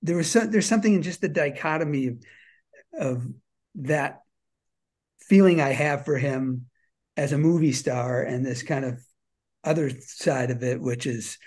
[0.02, 2.24] there was some, there's something in just the dichotomy of,
[2.98, 3.28] of
[3.76, 4.22] that
[5.22, 6.68] feeling I have for him
[7.18, 9.04] as a movie star and this kind of
[9.64, 11.38] other side of it, which is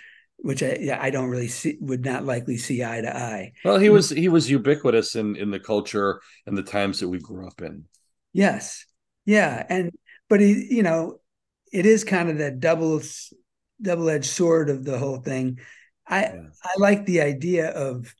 [0.42, 3.52] which I yeah, I don't really see would not likely see eye to eye.
[3.64, 7.18] well, he was he was ubiquitous in in the culture and the times that we
[7.18, 7.84] grew up in.
[8.32, 8.86] Yes.
[9.24, 9.64] Yeah.
[9.68, 9.92] And,
[10.28, 11.20] but he, you know,
[11.72, 13.00] it is kind of that double,
[13.80, 15.58] double edged sword of the whole thing.
[16.06, 16.48] I, Yeah.
[16.64, 18.14] I like the idea of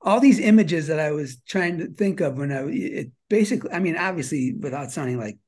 [0.00, 3.78] all these images that I was trying to think of when I, it basically, I
[3.78, 5.38] mean, obviously without sounding like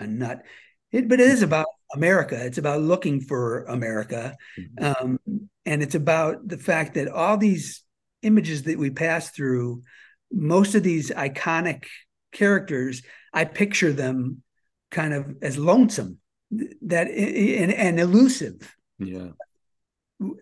[0.00, 0.42] a nut,
[0.90, 2.44] it, but it is about America.
[2.44, 4.36] It's about looking for America.
[4.80, 5.18] Um,
[5.64, 7.82] and it's about the fact that all these
[8.22, 9.82] images that we pass through,
[10.32, 11.84] most of these iconic
[12.32, 13.02] characters,
[13.32, 14.42] I picture them
[14.90, 16.18] kind of as lonesome,
[16.82, 19.30] that and, and elusive, Yeah.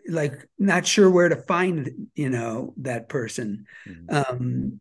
[0.09, 4.12] like not sure where to find, you know, that person Mhm.
[4.31, 4.81] um,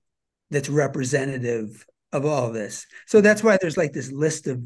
[0.52, 2.88] that's representative of all this.
[3.06, 4.60] So that's why there's like this list of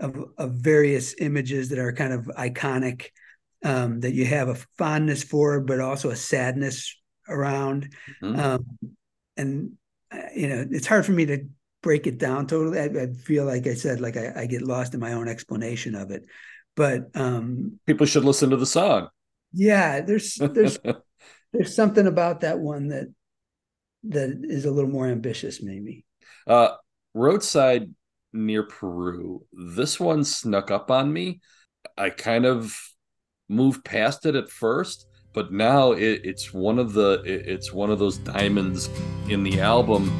[0.00, 3.06] of, of various images that are kind of iconic
[3.64, 6.94] um, that you have a fondness for, but also a sadness
[7.28, 7.92] around.
[8.22, 8.38] Mhm.
[8.38, 8.78] Um,
[9.36, 9.72] and
[10.12, 11.46] uh, you know, it's hard for me to
[11.82, 12.80] break it down totally.
[12.80, 15.94] I, I feel like I said, like I, I get lost in my own explanation
[15.94, 16.26] of it.
[16.76, 19.08] But um, People should listen to the song.
[19.52, 20.78] yeah, there's there's
[21.52, 23.08] there's something about that one that
[24.04, 26.04] that is a little more ambitious, maybe.
[26.46, 26.70] uh,
[27.14, 27.92] roadside
[28.32, 29.44] near Peru.
[29.52, 31.40] This one snuck up on me.
[31.96, 32.76] I kind of
[33.48, 37.90] moved past it at first, but now it, it's one of the it- it's one
[37.90, 38.88] of those diamonds
[39.28, 40.10] in the album.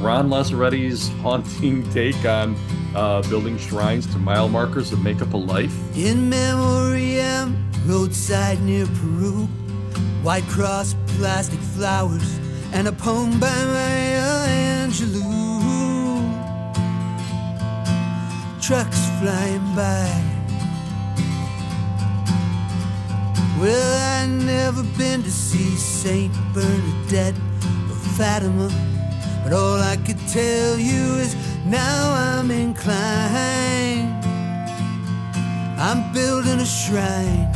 [0.00, 2.56] Ron Lazzeretti's haunting take on
[2.94, 5.74] uh, building shrines to mile markers that make up a life.
[5.96, 9.46] In memoriam, roadside near Peru,
[10.22, 12.38] white cross, plastic flowers,
[12.72, 15.30] and a poem by Maya Angelou.
[18.62, 20.29] Trucks flying by.
[23.60, 27.34] Well, I never been to see Saint Bernadette
[27.90, 28.70] or Fatima,
[29.44, 31.36] but all I could tell you is
[31.66, 34.24] now I'm inclined.
[35.78, 37.52] I'm building a shrine.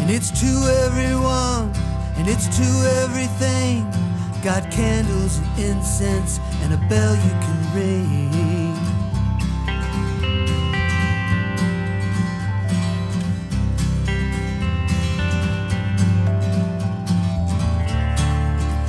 [0.00, 0.52] And it's to
[0.86, 1.70] everyone,
[2.16, 2.68] and it's to
[3.02, 3.84] everything.
[4.42, 8.51] Got candles and incense, and a bell you can ring.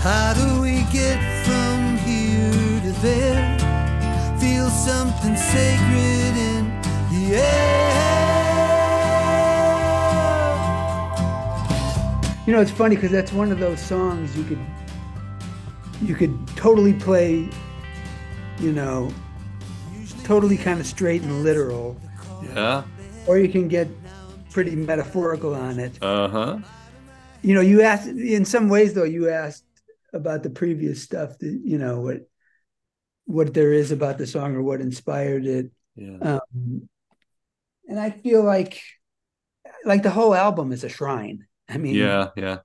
[0.04, 2.51] How do we get from here
[2.82, 3.58] to there?
[4.38, 6.66] Feel something sacred in
[7.10, 7.93] the air.
[12.45, 14.60] You know, it's funny because that's one of those songs you could
[16.01, 17.47] you could totally play,
[18.60, 19.10] you know,
[20.26, 21.95] totally kind of straight and literal,
[22.54, 22.84] Yeah.
[23.26, 23.88] or you can get
[24.51, 25.97] pretty metaphorical on it.
[26.04, 26.58] Uh huh.
[27.41, 29.64] You know, you asked in some ways though, you asked
[30.14, 32.18] about the previous stuff that, you know, what
[33.26, 35.72] what there is about the song or what inspired it.
[35.95, 36.18] Yeah.
[36.22, 36.89] Um,
[37.88, 38.82] and I feel like
[39.86, 41.45] like the whole album is a shrine.
[41.70, 42.30] I mean, Yeah.
[42.36, 42.59] Yeah.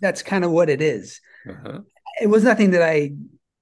[0.00, 1.20] that's kind of what it is.
[1.48, 1.80] Uh-huh.
[2.20, 3.12] it was nothing that I,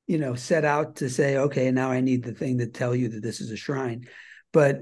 [0.06, 3.08] you know, set out to say, okay, now I need the thing to tell you
[3.10, 4.08] that this is a shrine.
[4.52, 4.80] But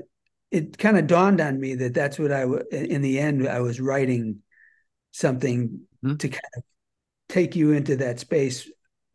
[0.51, 3.61] it kind of dawned on me that that's what I, w- in the end, I
[3.61, 4.39] was writing
[5.13, 6.15] something Hmm.
[6.17, 6.63] to kind of
[7.29, 8.69] take you into that space.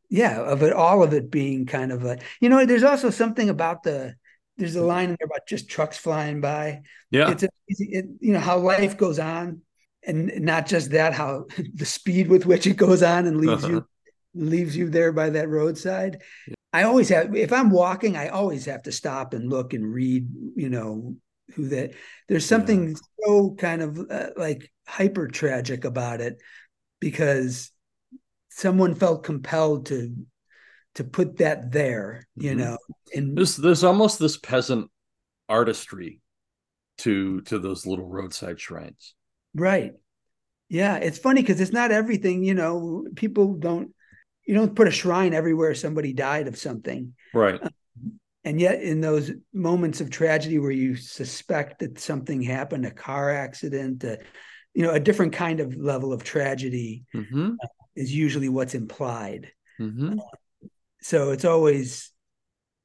[0.10, 3.50] Yeah, of it, all of it being kind of a, you know, there's also something
[3.50, 4.16] about the
[4.58, 6.82] there's a line in there about just trucks flying by.
[7.10, 7.32] Yeah.
[7.32, 9.62] It's easy, it, you know how life goes on,
[10.06, 13.74] and not just that, how the speed with which it goes on and leaves Uh-huh.
[13.74, 13.86] you
[14.36, 16.22] leaves you there by that roadside.
[16.72, 20.28] I always have if I'm walking, I always have to stop and look and read.
[20.56, 21.16] You know
[21.56, 21.94] who that.
[22.30, 26.38] There's something so kind of uh, like hyper tragic about it
[27.00, 27.72] because
[28.56, 30.16] someone felt compelled to
[30.96, 32.28] to put that there.
[32.36, 32.58] You Mhm.
[32.58, 32.78] know,
[33.16, 34.92] and There's there's almost this peasant
[35.50, 36.22] artistry
[37.00, 39.16] to to those little roadside shrines.
[39.56, 39.94] Right.
[40.70, 43.94] Yeah, it's funny because it's not everything, you know, people don't
[44.46, 47.14] you don't put a shrine everywhere somebody died of something.
[47.34, 47.62] Right.
[48.44, 53.32] And yet in those moments of tragedy where you suspect that something happened, a car
[53.32, 54.20] accident, a,
[54.74, 57.56] you know, a different kind of level of tragedy hmm
[57.96, 59.52] is usually what's implied.
[59.78, 60.16] hmm
[61.02, 62.12] So it's always,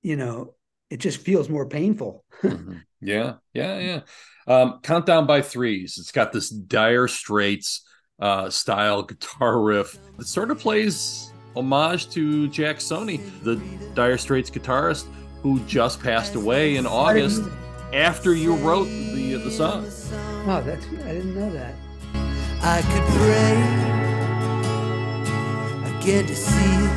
[0.03, 0.55] you know,
[0.91, 2.25] it just feels more painful.
[2.43, 2.83] Mhm.
[3.01, 4.01] Yeah, yeah, yeah.
[4.49, 5.99] Um, Countdown by threes.
[6.01, 7.87] It's got this Dire Straits
[8.21, 9.97] uh, style guitar riff.
[10.19, 13.57] It sort of plays homage to Jack Sonni, the
[13.95, 15.07] Dire Straits guitarist
[15.43, 17.43] who just passed away in August
[17.93, 19.85] after you wrote the the song.
[20.51, 21.75] Oh, that's I didn't know that.
[22.61, 23.98] I could pray
[26.09, 26.91] to see it,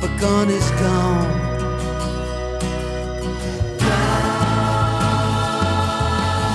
[0.00, 1.30] but gone is gone.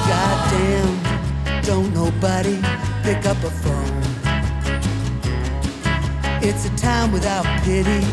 [0.06, 2.60] Goddamn, don't nobody
[3.04, 4.04] pick up a phone.
[6.42, 8.06] It's a time without pity.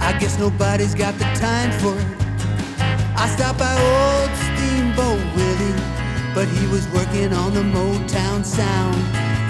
[0.00, 2.06] I guess nobody's got the time for it.
[3.14, 5.76] I stopped by old Steamboat Willie,
[6.34, 8.96] but he was working on the Motown sound.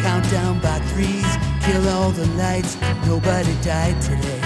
[0.05, 1.24] Countdown by threes,
[1.65, 4.44] kill all the lights, nobody died today.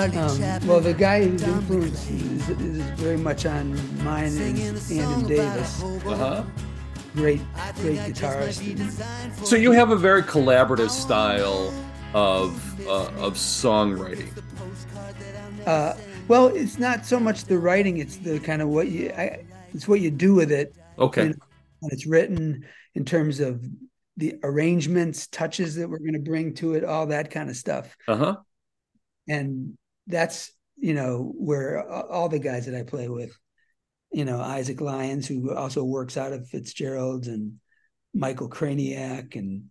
[0.00, 5.26] Um, well, the guy whose Tom influence is, is very much on mine is Andon
[5.28, 5.82] Davis.
[5.82, 6.42] Uh-huh.
[7.14, 7.40] Great,
[7.76, 9.46] great guitarist.
[9.46, 11.72] So you have a very collaborative style
[12.14, 14.28] of uh, of songwriting.
[15.66, 15.94] Uh,
[16.28, 19.44] well, it's not so much the writing; it's the kind of what you, I,
[19.74, 21.22] it's what you do with it Okay.
[21.24, 21.34] you know,
[21.80, 23.64] when it's written in terms of
[24.16, 27.96] the arrangements, touches that we're going to bring to it, all that kind of stuff.
[28.06, 28.36] Uh huh.
[29.28, 29.76] and
[30.10, 33.32] that's you know where all the guys that I play with,
[34.12, 37.54] you know Isaac Lyons, who also works out of Fitzgerald's, and
[38.14, 39.64] Michael Craniac, and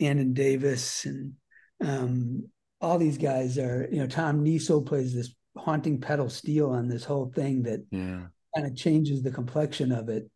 [0.00, 1.34] Andon Davis, and
[1.80, 2.48] um,
[2.80, 7.04] all these guys are you know Tom Niso plays this haunting pedal steel on this
[7.04, 8.26] whole thing that Yeah.
[8.54, 10.30] kind of changes the complexion of it,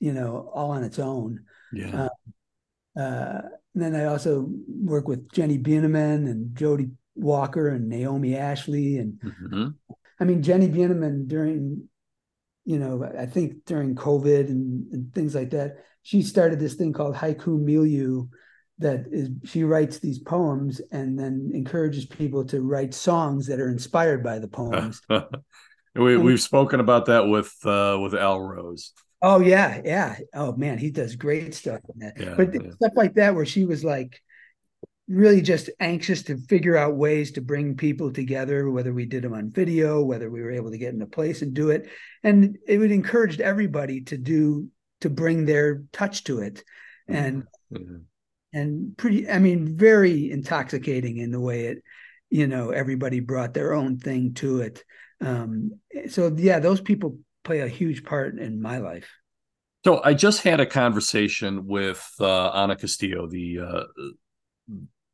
[0.00, 1.40] you know, all on its own.
[1.72, 2.08] Yeah.
[2.94, 3.40] Uh,
[3.74, 8.98] and then I also work with Jenny Bienemann and Jody Walker and Naomi Ashley.
[8.98, 9.68] And hmm
[10.18, 11.88] I mean, Jenny Bienemann during,
[12.64, 16.92] you know, I think during COVID and, and things like that, she started this thing
[16.92, 18.26] called Haiku Milieu
[18.78, 23.70] that is, she writes these poems and then encourages people to write songs that are
[23.70, 25.00] inspired by the poems.
[25.94, 28.92] we, we've spoken about that with uh, with Al Rose.
[29.22, 30.16] Oh yeah, yeah.
[30.34, 32.20] Oh man, he does great stuff in that.
[32.20, 32.70] Yeah, but yeah.
[32.72, 34.20] stuff like that where she was like
[35.08, 39.34] really just anxious to figure out ways to bring people together, whether we did them
[39.34, 41.88] on video, whether we were able to get in a place and do it.
[42.22, 44.68] And it would encourage everybody to do
[45.02, 46.64] to bring their touch to it.
[47.06, 48.04] And Mhm.
[48.52, 51.82] and pretty I mean, very intoxicating in the way it,
[52.30, 54.82] you know, everybody brought their own thing to it.
[55.20, 55.72] Um,
[56.08, 59.08] so yeah, those people play a huge part in my life.
[59.84, 63.84] So I just had a conversation with uh, Ana Castillo, the uh,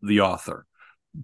[0.02, 0.66] the author,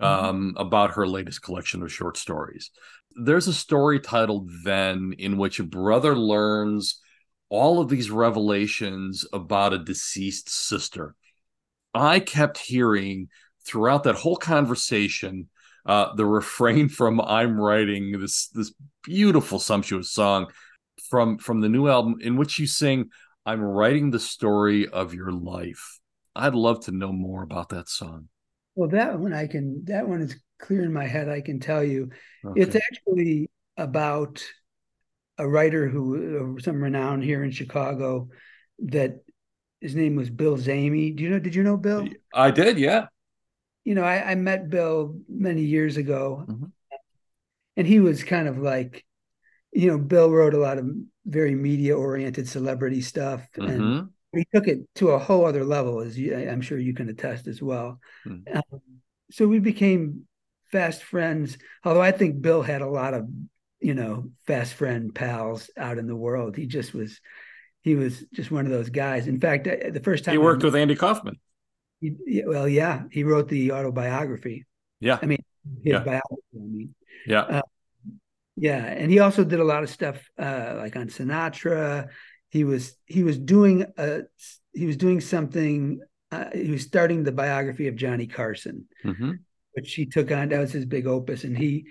[0.01, 2.71] um, about her latest collection of short stories.
[3.15, 7.01] There's a story titled "Then," in which a brother learns
[7.49, 11.15] all of these revelations about a deceased sister.
[11.95, 13.29] I kept hearing
[13.67, 15.49] throughout that whole conversation
[15.87, 18.73] uh, the refrain from "I'm writing this this
[19.03, 20.49] beautiful sumptuous song."
[21.09, 23.11] from from the new album in which you sing
[23.47, 26.01] i'm writing the story of your life
[26.37, 28.29] i'd love to know more about that song
[28.79, 29.85] Well, that one I can.
[29.87, 31.29] That one is clear in my head.
[31.29, 32.11] I can tell you,
[32.45, 32.61] Okay.
[32.61, 34.45] it's actually about
[35.37, 38.29] a writer who uh, some renown here in Chicago
[38.79, 39.17] that
[39.81, 41.17] his name was Bill Zehme.
[41.17, 41.41] Do you know?
[41.41, 42.07] Did you know Bill?
[42.33, 43.07] I did, yeah.
[43.83, 46.67] You know, I, I met Bill many years ago, mm-hmm.
[47.77, 49.05] and he was kind of like,
[49.73, 50.87] you know, Bill wrote a lot of
[51.27, 53.71] very media oriented celebrity stuff, mm-hmm.
[53.73, 57.09] and he took it to a whole other level, as you, I'm sure you can
[57.09, 58.01] attest as well.
[58.27, 58.57] Mm-hmm.
[58.57, 58.81] Um,
[59.31, 60.27] so we became
[60.71, 61.57] fast friends.
[61.85, 63.27] Although I think Bill had a lot of,
[63.81, 66.57] you know, fast friend pals out in the world.
[66.57, 67.21] He just was
[67.83, 69.29] he was just one of those guys.
[69.29, 71.39] In fact, the first time he worked with Andy Kaufman.
[72.01, 74.67] He, well, yeah, he wrote the autobiography.
[75.01, 75.43] Yeah, I mean,
[75.83, 75.99] his yeah.
[76.01, 76.43] biography.
[76.55, 76.95] I mean,
[77.27, 77.63] yeah, uh,
[78.57, 82.09] yeah, and he also did a lot of stuff uh, like on Sinatra.
[82.51, 84.23] He was he was doing a
[84.73, 86.01] he was doing something.
[86.31, 89.33] Uh, he was starting the biography of Johnny Carson, mm-hmm.
[89.73, 90.51] which he took on.
[90.51, 91.87] That was his big opus, and he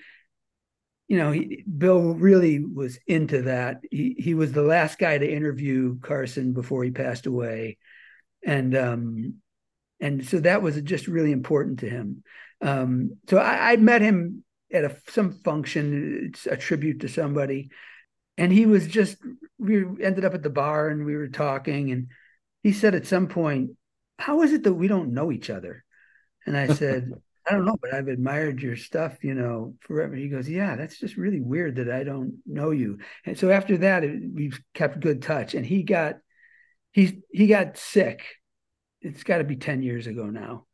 [1.08, 3.82] you know, he, Bill really was into that.
[3.90, 7.78] He he was the last guy to interview Carson before he passed away,
[8.46, 9.36] and um,
[10.00, 12.24] and so that was just really important to him.
[12.62, 17.70] Um, so I, I met him at a some function, it's a tribute to somebody,
[18.38, 19.18] and he was just
[19.58, 22.08] we ended up at the bar and we were talking, and
[22.64, 23.72] he said at some point,
[24.20, 25.84] "How is it that we don't know each other?"
[26.46, 27.12] And I said.
[27.50, 30.16] I don't know, but I've admired your stuff, you know, forever.
[30.16, 32.98] He goes, yeah, that's just really weird that I don't know you.
[33.24, 35.54] And so after that, it, we've kept good touch.
[35.54, 36.18] And he got,
[36.98, 38.26] he he got sick.
[39.02, 40.66] It's got to be ten years ago now,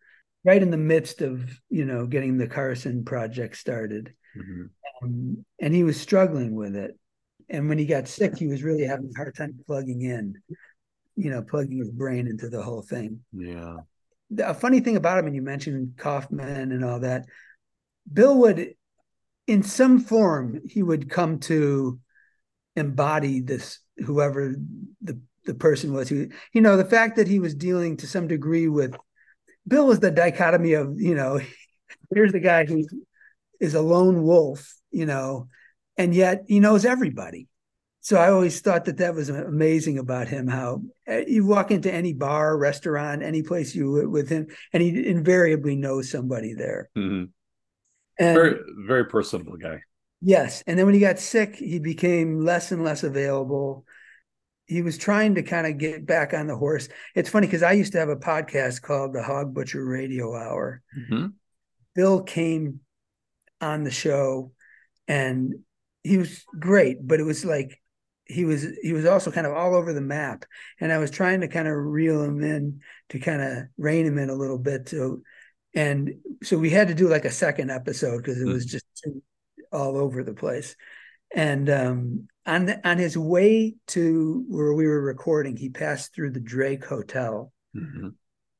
[0.45, 4.63] right in the midst of you know getting the Carson project started, mm-hmm.
[5.03, 6.97] um, and he was struggling with it.
[7.53, 10.35] And when he got sick, he was really having a hard time plugging in,
[11.15, 13.21] you know, plugging his brain into the whole thing.
[13.31, 13.77] Yeah
[14.39, 17.25] a funny thing about him, and you mentioned Kaufman and all that,
[18.11, 18.75] Bill would,
[19.47, 21.99] in some form, he would come to
[22.75, 24.55] embody this, whoever
[25.01, 26.09] the, the person was.
[26.09, 28.95] Who, you know, the fact that he was dealing to some degree with
[29.67, 31.39] Bill was the dichotomy of, you know,
[32.13, 32.85] here's the guy who
[33.59, 35.47] is a lone wolf, you know,
[35.97, 37.47] and yet he knows everybody
[38.03, 40.45] so I always thought that that was amazing about him.
[40.45, 45.07] How eh, you walk into any bar, restaurant, any place you with him, and he
[45.07, 46.89] invariably knows somebody there.
[46.97, 47.31] Mm-hmm.
[48.19, 49.83] And very, very personable guy.
[50.19, 53.85] Yes, and then when he got sick, he became less and less available.
[54.65, 56.89] He was trying to kind of get back on the horse.
[57.15, 60.81] It's funny because I used to have a podcast called the Hog Butcher Radio Hour.
[60.97, 61.27] Mm-hmm.
[61.95, 62.81] Bill came
[63.61, 64.51] on the show,
[65.07, 65.53] and
[66.03, 67.79] he was great, but it was like
[68.25, 70.45] he was he was also kind of all over the map
[70.79, 72.79] and i was trying to kind of reel him in
[73.09, 75.21] to kind of rein him in a little bit So,
[75.75, 78.69] and so we had to do like a second episode because it was mm.
[78.69, 79.07] just
[79.71, 80.75] all over the place
[81.35, 86.31] and um, on the, on his way to where we were recording he passed through
[86.31, 88.09] the drake hotel mm-hmm.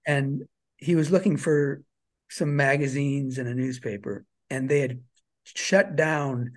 [0.05, 0.43] and
[0.77, 1.83] he was looking for
[2.29, 5.01] some magazines and a newspaper and they had
[5.45, 6.51] shut down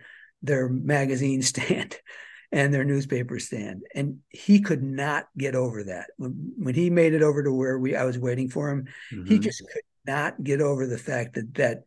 [0.47, 1.97] their magazine stand
[2.53, 3.82] and their newspaper stand.
[3.94, 6.11] And he could not get over that.
[6.16, 9.26] When, when he made it over to where we I was waiting for him, mm-hmm.
[9.26, 11.82] he just could not get over the fact that that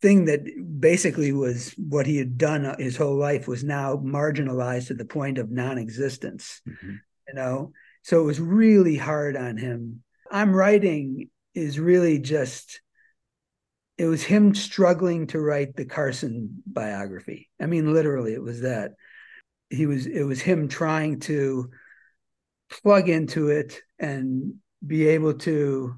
[0.00, 0.40] thing that
[0.80, 5.38] basically was what he had done his whole life was now marginalized to the point
[5.38, 6.60] of non-existence.
[6.68, 6.94] Mm-hmm.
[7.28, 7.72] You know,
[8.02, 10.02] so it was really hard on him.
[10.30, 12.80] I'm writing is really just
[13.98, 17.50] it was him struggling to write the Carson biography.
[17.60, 18.92] I mean, literally, it was that
[19.70, 21.70] he was it was him trying to
[22.70, 25.96] plug into it and be able to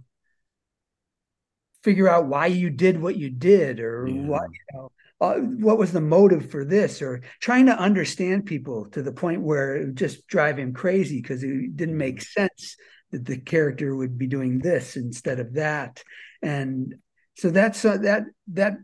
[1.82, 4.22] figure out why you did what you did or yeah.
[4.22, 4.90] what you know
[5.20, 9.40] uh, what was the motive for this or trying to understand people to the point
[9.40, 12.76] where it would just drive him crazy because it didn't make sense
[13.12, 16.02] that the character would be doing this instead of that
[16.42, 16.94] and
[17.34, 18.78] so that's that that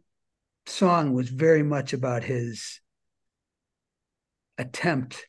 [0.67, 2.81] song was very much about his
[4.59, 5.27] attempt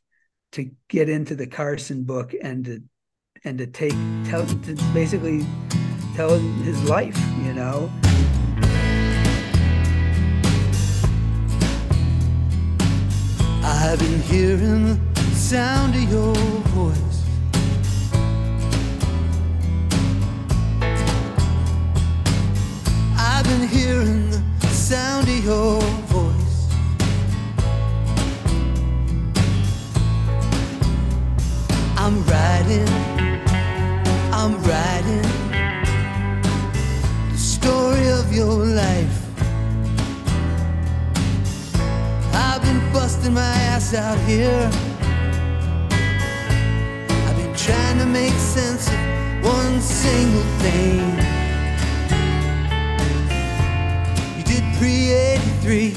[0.52, 2.84] to get into the Carson book and to
[3.44, 3.94] and to take
[4.26, 5.46] tell to basically
[6.16, 7.92] tell his life, you know.
[13.64, 16.36] I've been hearing the sound of your
[16.74, 17.11] voice.
[23.44, 24.30] I've been hearing
[24.60, 25.82] the sound of your
[26.14, 26.70] voice.
[31.98, 32.88] I'm writing,
[34.32, 35.24] I'm writing
[37.32, 39.24] the story of your life.
[42.36, 44.70] I've been busting my ass out here
[47.26, 51.41] I've been trying to make sense of one single thing.
[54.82, 55.94] You pre 83.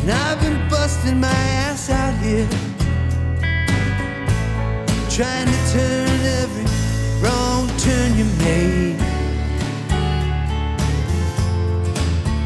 [0.00, 2.48] And I've been busting my ass out here,
[5.08, 6.08] trying to turn
[6.40, 6.64] every
[7.22, 8.98] wrong turn you made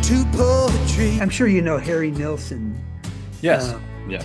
[0.03, 1.19] to poetry.
[1.21, 2.79] I'm sure you know Harry Nilsson.
[3.41, 3.71] Yes.
[3.71, 4.23] Uh, yeah.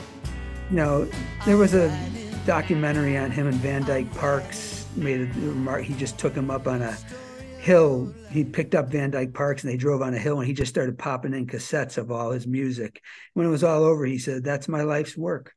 [0.70, 1.08] You know,
[1.46, 1.98] there was a
[2.46, 5.84] documentary on him and Van Dyke Parks made a remark.
[5.84, 6.98] He just took him up on a
[7.60, 8.14] hill.
[8.32, 10.72] He picked up Van Dyke Parks and they drove on a hill and he just
[10.72, 13.02] started popping in cassettes of all his music.
[13.34, 15.54] When it was all over, he said, That's my life's work.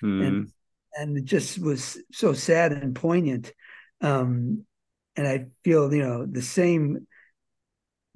[0.00, 0.22] Hmm.
[0.22, 0.52] And
[0.94, 3.52] and it just was so sad and poignant.
[4.00, 4.64] Um,
[5.16, 7.06] and I feel, you know, the same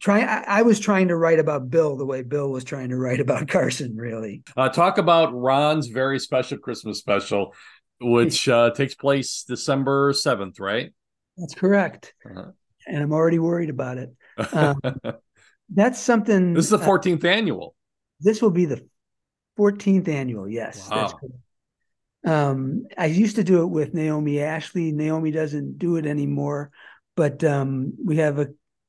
[0.03, 2.97] Trying, I, I was trying to write about Bill the way Bill was trying to
[2.97, 4.43] write about Carson, really.
[4.57, 7.55] Uh, talk about Ron's very special Christmas special,
[8.01, 10.93] which uh, takes place December 7th, right?
[11.37, 12.15] That's correct.
[12.29, 12.51] Uh-huh.
[12.87, 14.15] And I'm already worried about it.
[14.53, 14.81] Um,
[15.75, 17.75] that's something this is the uh, 14th annual.
[18.21, 18.87] this will be the
[19.59, 20.49] 14th annual.
[20.49, 21.21] Yes, that's Wow.
[22.27, 24.91] Um, I used to do it with Naomi Ashley.
[24.91, 26.73] Naomi doesn't do it anymore,
[27.15, 28.49] but um, we have a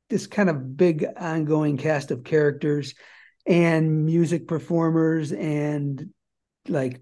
[0.09, 2.95] this kind of big ongoing cast of characters
[3.45, 6.09] and music performers and
[6.67, 7.01] like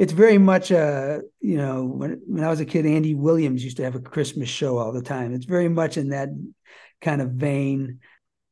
[0.00, 3.76] it's very much a you know when when I was a kid, Andy Williams used
[3.76, 5.34] to have a Christmas show all the time.
[5.34, 6.30] It's very much in that
[7.02, 7.98] kind of vein.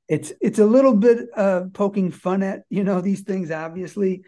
[0.09, 4.25] It's it's a little bit uh, poking fun at you know these things, obviously,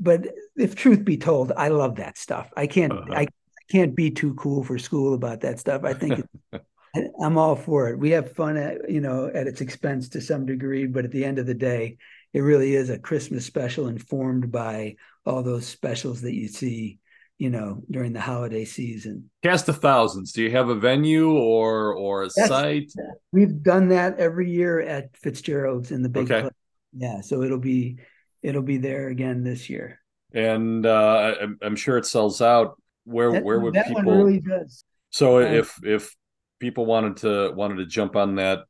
[0.00, 2.50] but if truth be told, I love that stuff.
[2.56, 3.14] I can't Uh-huh.
[3.14, 3.28] I, I
[3.70, 5.84] can't be too cool for school about that stuff.
[5.84, 6.26] I think
[7.22, 7.98] I'm all for it.
[8.00, 11.24] We have fun at you know at its expense to some degree, but at the
[11.24, 11.98] end of the day,
[12.36, 16.98] it really is a Christmas special informed by all those specials that you see,
[17.38, 19.30] you know, during the holiday season.
[19.42, 20.32] Cast of thousands.
[20.32, 22.92] Do you have a venue or or a site?
[23.32, 26.40] We've done that every year at Fitzgerald's in the big Okay.
[26.42, 26.52] Club.
[26.92, 28.00] Yeah, so it'll be
[28.42, 29.98] it'll be there again this year.
[30.34, 32.78] And uh, I'm, I'm sure it sells out.
[33.04, 34.02] Where That, where would that people?
[34.04, 34.84] one really does.
[35.08, 36.14] So Um, if if
[36.58, 38.64] people wanted to wanted to jump on that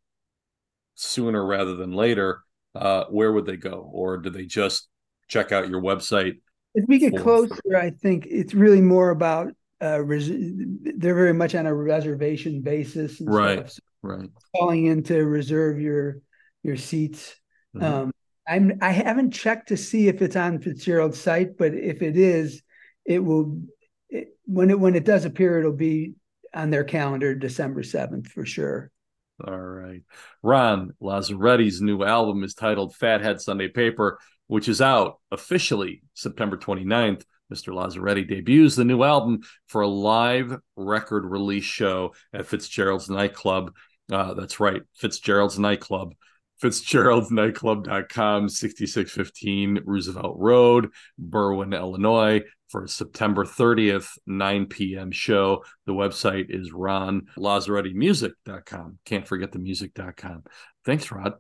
[0.95, 2.43] sooner rather than later,
[2.77, 4.89] uh, where would they go, or do they just
[5.29, 6.41] check out your website?
[6.77, 9.53] As we get for- closer, I think it's really more about
[9.83, 13.71] uh, res- they're very much on a reservation basis, Right.
[13.71, 14.29] So Right.
[14.57, 16.21] calling in to reserve your
[16.63, 17.35] your seats.
[17.77, 17.83] Mhm.
[17.83, 18.13] Um,
[18.49, 22.63] I'm I haven't checked to see if it's on Fitzgerald's site, but if it is,
[23.05, 23.61] it will
[24.09, 26.15] it, when it when it does appear, it'll be
[26.55, 28.91] on their calendar December seventh for sure.
[29.45, 30.03] All right.
[30.43, 36.57] Ron Lazzeretti's new album is titled Fat Head Sunday Paper, which is out officially September
[36.57, 37.25] 29th.
[37.53, 37.73] Mr.
[37.73, 43.73] Lazzeretti debuts the new album for a live record release show at Fitzgerald's Nightclub.
[44.11, 46.15] Uh, that's right, Fitzgerald's Nightclub.
[46.63, 50.91] Fitzgerald'sNightclub.com, 6615 Roosevelt Road,
[51.21, 55.11] Berwyn, Illinois, for September 30th, 9 p.m.
[55.13, 55.65] show.
[55.87, 58.99] The website is ronlazzerettimusic.com.
[59.05, 60.45] Can't forget the music.com.
[60.85, 61.35] Thanks, Rod.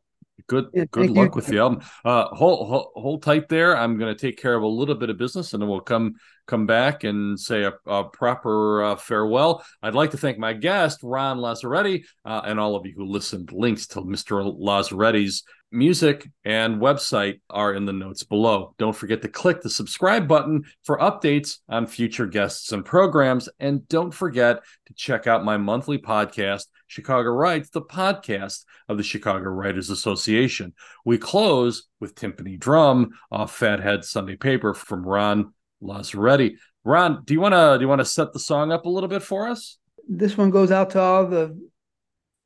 [0.48, 1.36] Good Yeah, good luck you.
[1.36, 1.80] with the album.
[2.04, 3.76] Uh hold, hold hold tight there.
[3.76, 6.14] I'm going to take care of a little bit of business and then we'll come
[6.46, 9.64] come back and say a, a proper uh, farewell.
[9.82, 13.50] I'd like to thank my guest Ron Lazzeretti uh, and all of you who listened.
[13.50, 14.44] Links to Mr.
[14.56, 18.74] Lazzeretti's music and website are in the notes below.
[18.78, 23.48] Don't forget to click the subscribe button for updates on future guests and programs.
[23.58, 29.02] And don't forget to check out my monthly podcast, Chicago Writes, the podcast of the
[29.02, 30.72] Chicago Writers Association.
[31.04, 35.52] We close with Timpani Drum off Fat Head Sunday Paper from Ron
[35.82, 36.56] Lazzeretti.
[36.84, 39.08] Ron, do you want to do you want to set the song up a little
[39.08, 39.78] bit for us?
[40.08, 41.58] This one goes out to all the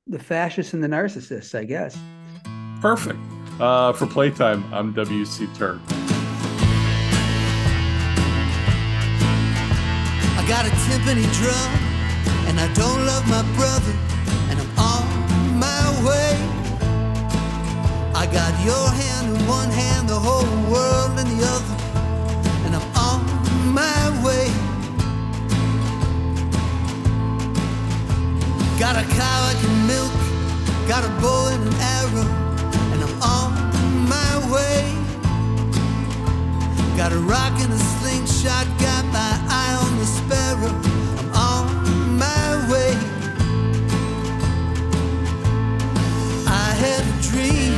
[0.06, 1.98] the fascists and the narcissists, I guess.
[2.80, 3.18] Perfect.
[3.60, 5.80] Uh, for playtime, I'm WC Turk.
[10.38, 11.70] I got a timpani drum,
[12.48, 13.92] and I don't love my brother,
[14.48, 15.04] and I'm on
[15.60, 16.32] my way.
[18.14, 21.76] I got your hand in one hand, the whole world in the other,
[22.64, 23.20] and I'm on
[23.74, 24.48] my way.
[28.78, 30.12] Got a cow I can milk,
[30.88, 32.49] got a bow and an arrow,
[37.00, 40.74] Got a rock and a slingshot, got my eye on the sparrow.
[41.32, 42.92] I'm on my way.
[46.46, 47.72] I had a dream.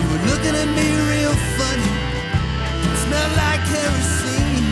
[0.00, 1.90] You were looking at me real funny.
[3.02, 4.66] Smelled like kerosene.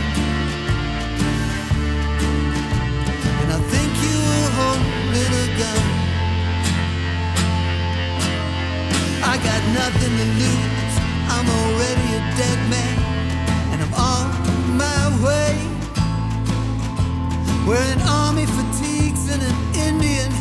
[3.39, 5.85] And I think you were holding a gun.
[9.23, 10.78] I got nothing to lose.
[11.39, 12.99] I'm already a dead man,
[13.71, 14.27] and I'm on
[14.77, 15.55] my way.
[17.65, 19.57] Wearing army fatigues and an
[19.89, 20.38] Indian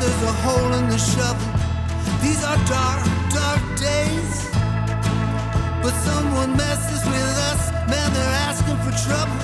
[0.00, 1.50] there's a hole in the shovel.
[2.24, 4.32] These are dark, dark days.
[5.82, 9.40] But someone messes with us, man, they're asking for trouble.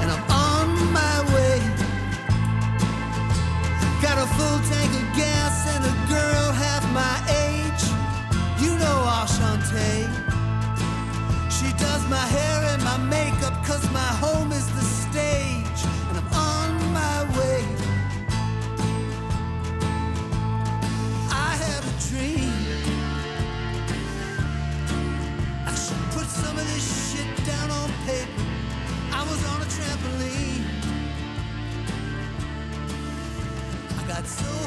[0.00, 1.58] And I'm on my way.
[4.04, 7.16] Got a full tank of gas and a girl half my
[7.48, 7.82] age.
[8.62, 10.04] You know Ashante.
[11.56, 15.51] She does my hair and my makeup, cause my home is the stage.